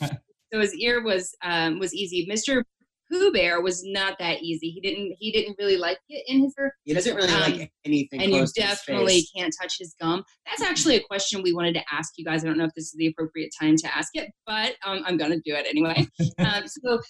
so 0.52 0.60
his 0.60 0.74
ear 0.74 1.02
was 1.02 1.34
um, 1.42 1.78
was 1.78 1.94
easy 1.94 2.26
mr 2.30 2.62
pooh 3.10 3.30
bear 3.32 3.60
was 3.60 3.84
not 3.84 4.18
that 4.18 4.42
easy 4.42 4.70
he 4.70 4.80
didn't 4.80 5.14
he 5.18 5.30
didn't 5.30 5.54
really 5.58 5.76
like 5.76 5.98
it 6.08 6.24
in 6.28 6.42
his 6.44 6.54
ear 6.58 6.74
He 6.84 6.94
doesn't 6.94 7.14
really 7.14 7.30
Um, 7.32 7.40
like 7.58 7.72
anything. 7.84 8.20
and 8.22 8.30
you 8.30 8.38
close 8.38 8.52
to 8.54 8.62
his 8.62 8.78
definitely 8.78 9.26
can't 9.36 9.52
touch 9.60 9.74
his 9.78 9.94
gum. 10.00 10.24
That's 10.46 10.62
actually 10.62 10.96
a 10.96 11.02
question 11.02 11.42
we 11.42 11.52
wanted 11.52 11.74
to 11.74 11.82
ask 11.92 12.12
you 12.16 12.24
guys. 12.24 12.42
I 12.42 12.46
don't 12.48 12.56
know 12.56 12.64
if 12.64 12.74
this 12.74 12.86
is 12.86 12.94
the 12.96 13.08
appropriate 13.08 13.50
time 13.60 13.76
to 13.76 13.96
ask 13.96 14.10
it, 14.14 14.30
but 14.46 14.76
um, 14.86 15.02
I'm 15.06 15.16
gonna 15.18 15.40
do 15.48 15.54
it 15.60 15.66
anyway. 15.68 16.06
um, 16.38 16.62
so 16.66 17.00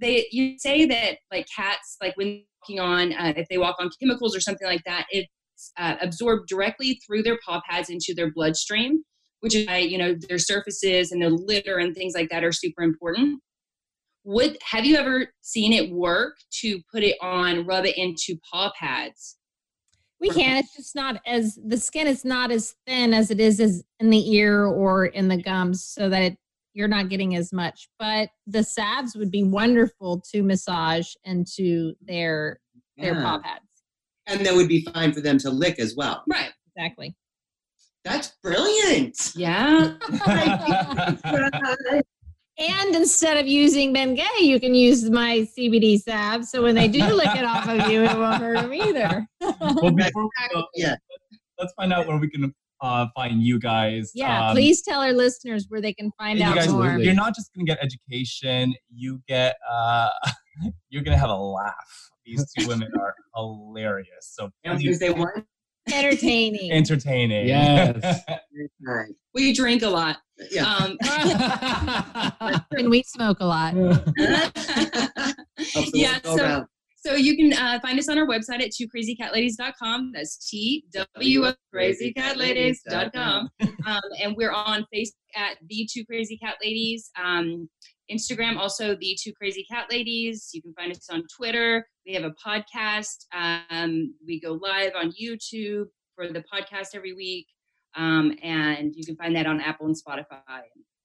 they, 0.00 0.26
you 0.30 0.58
say 0.58 0.86
that 0.86 1.18
like 1.32 1.46
cats, 1.54 1.96
like 2.00 2.16
when 2.16 2.44
walking 2.62 2.80
on, 2.80 3.12
uh, 3.12 3.32
if 3.36 3.48
they 3.48 3.58
walk 3.58 3.76
on 3.78 3.90
chemicals 4.00 4.36
or 4.36 4.40
something 4.40 4.66
like 4.66 4.82
that, 4.84 5.06
it's 5.10 5.72
uh, 5.78 5.96
absorbed 6.00 6.48
directly 6.48 7.00
through 7.06 7.22
their 7.22 7.38
paw 7.44 7.60
pads 7.68 7.90
into 7.90 8.14
their 8.14 8.32
bloodstream, 8.32 9.02
which 9.40 9.54
is 9.54 9.66
why 9.66 9.78
you 9.78 9.98
know 9.98 10.14
their 10.28 10.38
surfaces 10.38 11.12
and 11.12 11.20
their 11.20 11.30
litter 11.30 11.78
and 11.78 11.94
things 11.94 12.14
like 12.14 12.28
that 12.30 12.44
are 12.44 12.52
super 12.52 12.82
important. 12.82 13.40
Would 14.24 14.58
have 14.62 14.84
you 14.84 14.96
ever 14.96 15.28
seen 15.42 15.72
it 15.72 15.92
work 15.92 16.36
to 16.60 16.80
put 16.92 17.04
it 17.04 17.16
on, 17.22 17.64
rub 17.64 17.86
it 17.86 17.96
into 17.96 18.36
paw 18.50 18.72
pads? 18.78 19.36
We 20.20 20.30
can. 20.30 20.56
It's 20.56 20.74
just 20.74 20.94
not 20.96 21.20
as 21.26 21.58
the 21.64 21.76
skin 21.76 22.06
is 22.06 22.24
not 22.24 22.50
as 22.50 22.74
thin 22.86 23.14
as 23.14 23.30
it 23.30 23.38
is 23.38 23.60
as 23.60 23.84
in 24.00 24.10
the 24.10 24.34
ear 24.34 24.64
or 24.64 25.06
in 25.06 25.28
the 25.28 25.40
gums, 25.40 25.84
so 25.84 26.08
that 26.08 26.22
it, 26.22 26.38
you're 26.76 26.86
not 26.88 27.08
getting 27.08 27.34
as 27.36 27.52
much. 27.52 27.88
But 27.98 28.28
the 28.46 28.62
salves 28.62 29.16
would 29.16 29.30
be 29.30 29.42
wonderful 29.42 30.22
to 30.32 30.42
massage 30.42 31.08
into 31.24 31.94
their 32.02 32.60
their 32.98 33.14
Yeah. 33.14 33.22
paw 33.22 33.38
pads. 33.40 33.62
and 34.28 34.44
that 34.44 34.54
would 34.54 34.68
be 34.68 34.82
fine 34.92 35.12
for 35.12 35.20
them 35.20 35.38
to 35.38 35.50
lick 35.50 35.78
as 35.78 35.94
well. 35.96 36.22
Right. 36.28 36.50
Exactly. 36.76 37.16
That's 38.04 38.32
brilliant. 38.42 39.32
Yeah. 39.34 39.94
And 42.58 42.94
instead 42.96 43.36
of 43.36 43.46
using 43.46 43.92
Bengay, 43.94 44.40
you 44.40 44.58
can 44.58 44.74
use 44.74 45.10
my 45.10 45.46
CBD 45.58 45.98
salve. 45.98 46.46
So 46.46 46.62
when 46.62 46.74
they 46.74 46.88
do 46.88 47.04
lick 47.04 47.28
it 47.36 47.44
off 47.44 47.68
of 47.68 47.90
you, 47.90 48.02
it 48.02 48.16
won't 48.16 48.40
hurt 48.40 48.56
them 48.62 48.72
either. 48.72 49.26
well, 49.42 49.90
before 49.92 50.22
we 50.24 50.30
go, 50.54 50.64
Yeah. 50.74 50.94
let's 51.60 51.74
find 51.74 51.92
out 51.92 52.06
where 52.06 52.16
we 52.16 52.30
can 52.30 52.54
uh, 52.80 53.06
find 53.14 53.42
you 53.42 53.58
guys. 53.58 54.10
Yeah, 54.14 54.48
Um, 54.48 54.54
please 54.54 54.82
tell 54.82 55.00
our 55.00 55.12
listeners 55.12 55.66
where 55.68 55.80
they 55.80 55.92
can 55.92 56.10
find 56.18 56.40
out 56.42 56.54
guys, 56.56 56.68
more. 56.68 56.98
you're 56.98 57.14
not 57.14 57.34
just 57.34 57.50
gonna 57.54 57.64
get 57.66 57.78
education. 57.82 58.74
You 58.94 59.20
get 59.28 59.56
uh, 59.70 60.10
you're 60.90 61.02
gonna 61.02 61.18
have 61.18 61.30
a 61.30 61.36
laugh. 61.36 61.74
These 62.24 62.44
two 62.58 62.66
women 62.68 62.88
are 63.00 63.14
hilarious. 63.34 64.32
So 64.34 64.50
And 64.64 64.78
please- 64.78 64.98
Tuesday 64.98 65.10
one. 65.10 65.44
Entertaining. 65.92 66.72
entertaining. 66.72 67.46
Yes. 67.46 68.22
We 69.34 69.52
drink 69.52 69.82
a 69.82 69.88
lot. 69.88 70.16
Yeah. 70.50 70.64
Um, 70.66 70.96
and 72.72 72.88
we 72.90 73.02
smoke 73.02 73.38
a 73.40 73.44
lot. 73.46 73.74
Yeah. 75.92 76.18
So, 76.24 76.36
round. 76.42 76.66
So 77.06 77.14
you 77.14 77.36
can 77.36 77.52
uh, 77.52 77.78
find 77.80 77.98
us 78.00 78.08
on 78.08 78.18
our 78.18 78.26
website 78.26 78.60
at 78.60 78.72
twocrazycatladies.com. 78.72 80.10
That's 80.12 80.48
T 80.48 80.84
W 80.92 81.52
crazycatladies.com. 81.72 83.48
Um, 83.86 84.00
and 84.20 84.34
we're 84.36 84.50
on 84.50 84.84
Facebook 84.92 85.12
at 85.36 85.58
the 85.68 85.88
Two 85.92 86.04
Crazy 86.04 86.36
Cat 86.36 86.56
Ladies. 86.60 87.12
Um, 87.22 87.68
Instagram 88.10 88.56
also 88.58 88.96
the 88.96 89.16
Two 89.22 89.32
Crazy 89.34 89.64
Cat 89.70 89.86
Ladies. 89.88 90.50
You 90.52 90.60
can 90.60 90.74
find 90.74 90.90
us 90.90 91.06
on 91.08 91.22
Twitter. 91.36 91.86
We 92.04 92.14
have 92.14 92.24
a 92.24 92.34
podcast. 92.44 93.26
Um, 93.70 94.12
we 94.26 94.40
go 94.40 94.58
live 94.60 94.92
on 94.96 95.12
YouTube 95.12 95.84
for 96.16 96.26
the 96.26 96.42
podcast 96.52 96.88
every 96.94 97.12
week. 97.12 97.46
Um, 97.94 98.34
and 98.42 98.92
you 98.96 99.06
can 99.06 99.14
find 99.14 99.36
that 99.36 99.46
on 99.46 99.60
Apple 99.60 99.86
and 99.86 99.94
Spotify. 99.94 100.40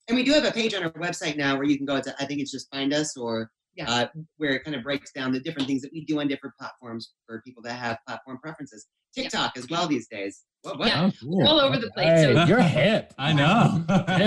And 0.07 0.17
we 0.17 0.23
do 0.23 0.33
have 0.33 0.45
a 0.45 0.51
page 0.51 0.73
on 0.73 0.81
our 0.81 0.91
website 0.93 1.37
now 1.37 1.55
where 1.55 1.65
you 1.65 1.77
can 1.77 1.85
go 1.85 2.01
to, 2.01 2.15
I 2.19 2.25
think 2.25 2.41
it's 2.41 2.51
just 2.51 2.71
find 2.71 2.91
us 2.91 3.15
or 3.15 3.51
Yeah. 3.75 3.89
uh, 3.89 4.07
where 4.37 4.51
it 4.51 4.63
kind 4.65 4.75
of 4.75 4.83
breaks 4.83 5.11
down 5.13 5.31
the 5.31 5.39
different 5.39 5.67
things 5.67 5.81
that 5.81 5.91
we 5.93 6.03
do 6.05 6.19
on 6.19 6.27
different 6.27 6.55
platforms 6.59 7.13
for 7.25 7.41
people 7.45 7.63
that 7.63 7.73
have 7.73 7.97
platform 8.05 8.37
preferences. 8.41 8.87
TikTok 9.15 9.57
as 9.57 9.67
well 9.69 9.87
these 9.87 10.07
days. 10.07 10.43
What, 10.61 10.77
what? 10.79 10.87
Yeah. 10.89 11.05
Oh, 11.05 11.11
cool. 11.21 11.47
All 11.47 11.59
over 11.59 11.77
the 11.77 11.89
place. 11.91 12.07
Hey, 12.07 12.33
So- 12.33 12.43
you're 12.45 12.61
hip. 12.61 13.13
I 13.17 13.33
know. 13.33 13.83
I 13.89 14.17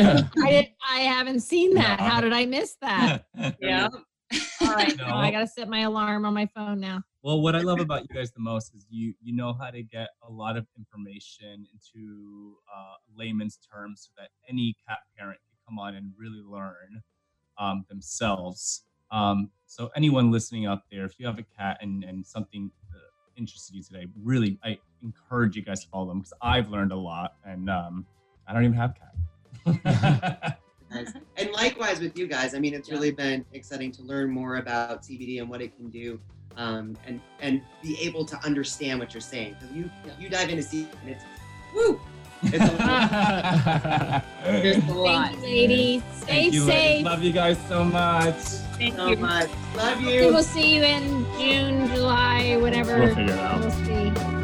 did. 0.50 0.66
I 0.90 1.00
haven't 1.00 1.40
seen 1.40 1.74
that. 1.74 2.00
No. 2.00 2.06
How 2.06 2.20
did 2.20 2.32
I 2.32 2.46
miss 2.46 2.76
that? 2.80 3.26
Yeah. 3.60 3.88
All 4.62 4.68
right, 4.74 4.96
No. 4.96 5.04
well, 5.04 5.16
I 5.16 5.30
gotta 5.30 5.46
set 5.46 5.68
my 5.68 5.80
alarm 5.80 6.24
on 6.24 6.32
my 6.34 6.46
phone 6.54 6.80
now. 6.80 7.02
Well, 7.22 7.40
what 7.42 7.54
I 7.54 7.60
love 7.60 7.78
about 7.80 8.02
you 8.02 8.08
guys 8.14 8.32
the 8.32 8.40
most 8.40 8.74
is 8.74 8.86
you 8.90 9.14
you 9.22 9.34
know 9.36 9.52
how 9.52 9.70
to 9.70 9.82
get 9.82 10.08
a 10.26 10.30
lot 10.32 10.56
of 10.56 10.66
information 10.76 11.66
into 11.72 12.56
uh, 12.74 12.94
layman's 13.16 13.58
terms 13.70 14.08
so 14.08 14.10
that 14.20 14.30
any 14.48 14.74
cat 14.88 14.98
parent 15.16 15.38
can 15.48 15.56
come 15.68 15.78
on 15.78 15.94
and 15.94 16.12
really 16.18 16.40
learn 16.42 17.02
um, 17.58 17.84
themselves. 17.88 18.84
Um, 19.14 19.50
so 19.66 19.90
anyone 19.94 20.30
listening 20.32 20.66
out 20.66 20.80
there, 20.90 21.04
if 21.04 21.18
you 21.18 21.26
have 21.26 21.38
a 21.38 21.44
cat 21.56 21.78
and, 21.80 22.02
and 22.02 22.26
something 22.26 22.70
uh, 22.92 22.98
interested 23.36 23.74
you 23.76 23.82
today, 23.82 24.06
really 24.20 24.58
I 24.64 24.78
encourage 25.02 25.54
you 25.54 25.62
guys 25.62 25.84
to 25.84 25.88
follow 25.88 26.08
them 26.08 26.18
because 26.18 26.32
I've 26.42 26.68
learned 26.68 26.90
a 26.92 26.96
lot 26.96 27.36
and 27.46 27.70
um, 27.70 28.06
I 28.48 28.52
don't 28.52 28.64
even 28.64 28.76
have 28.76 28.94
cat. 28.96 30.58
Nice. 30.90 31.12
And 31.36 31.50
likewise 31.52 32.00
with 32.00 32.16
you 32.16 32.26
guys, 32.26 32.54
I 32.54 32.58
mean, 32.60 32.74
it's 32.74 32.88
Yeah. 32.88 32.94
really 32.94 33.10
been 33.10 33.44
exciting 33.52 33.90
to 33.92 34.02
learn 34.02 34.30
more 34.30 34.56
about 34.56 35.02
CBD 35.02 35.40
and 35.40 35.48
what 35.48 35.60
it 35.60 35.74
can 35.76 35.90
do, 35.90 36.20
um, 36.56 36.96
and 37.06 37.20
and 37.40 37.62
be 37.82 37.98
able 38.00 38.24
to 38.26 38.36
understand 38.44 39.00
what 39.00 39.12
you're 39.12 39.20
saying. 39.20 39.56
Because 39.58 39.74
you 39.74 39.90
Yeah. 40.06 40.12
you 40.20 40.28
dive 40.28 40.50
into 40.50 40.62
CBD 40.62 40.88
and 41.00 41.10
it's 41.10 41.24
woo, 41.74 42.00
it's 42.52 42.64
a 42.64 44.22
There's 44.44 44.76
a 44.88 44.92
lot. 44.92 45.30
Thank 45.30 45.36
you, 45.36 45.42
ladies. 45.42 46.02
Stay 46.12 46.26
Thank 46.26 46.54
you, 46.54 46.64
ladies. 46.64 47.04
Love 47.04 47.22
you 47.22 47.32
guys 47.32 47.58
so 47.68 47.84
much. 47.84 48.36
Thank 48.78 48.96
so 48.96 49.08
you. 49.08 49.16
much. 49.16 49.50
Love 49.76 50.00
you. 50.00 50.26
We 50.26 50.30
will 50.30 50.42
see 50.42 50.74
you 50.76 50.82
in 50.82 51.24
June, 51.38 51.88
July, 51.94 52.56
whatever. 52.56 52.98
We'll 52.98 53.14
figure 53.14 53.34
it 53.34 53.38
out. 53.38 53.60
We'll 53.60 53.70
see. 53.70 54.43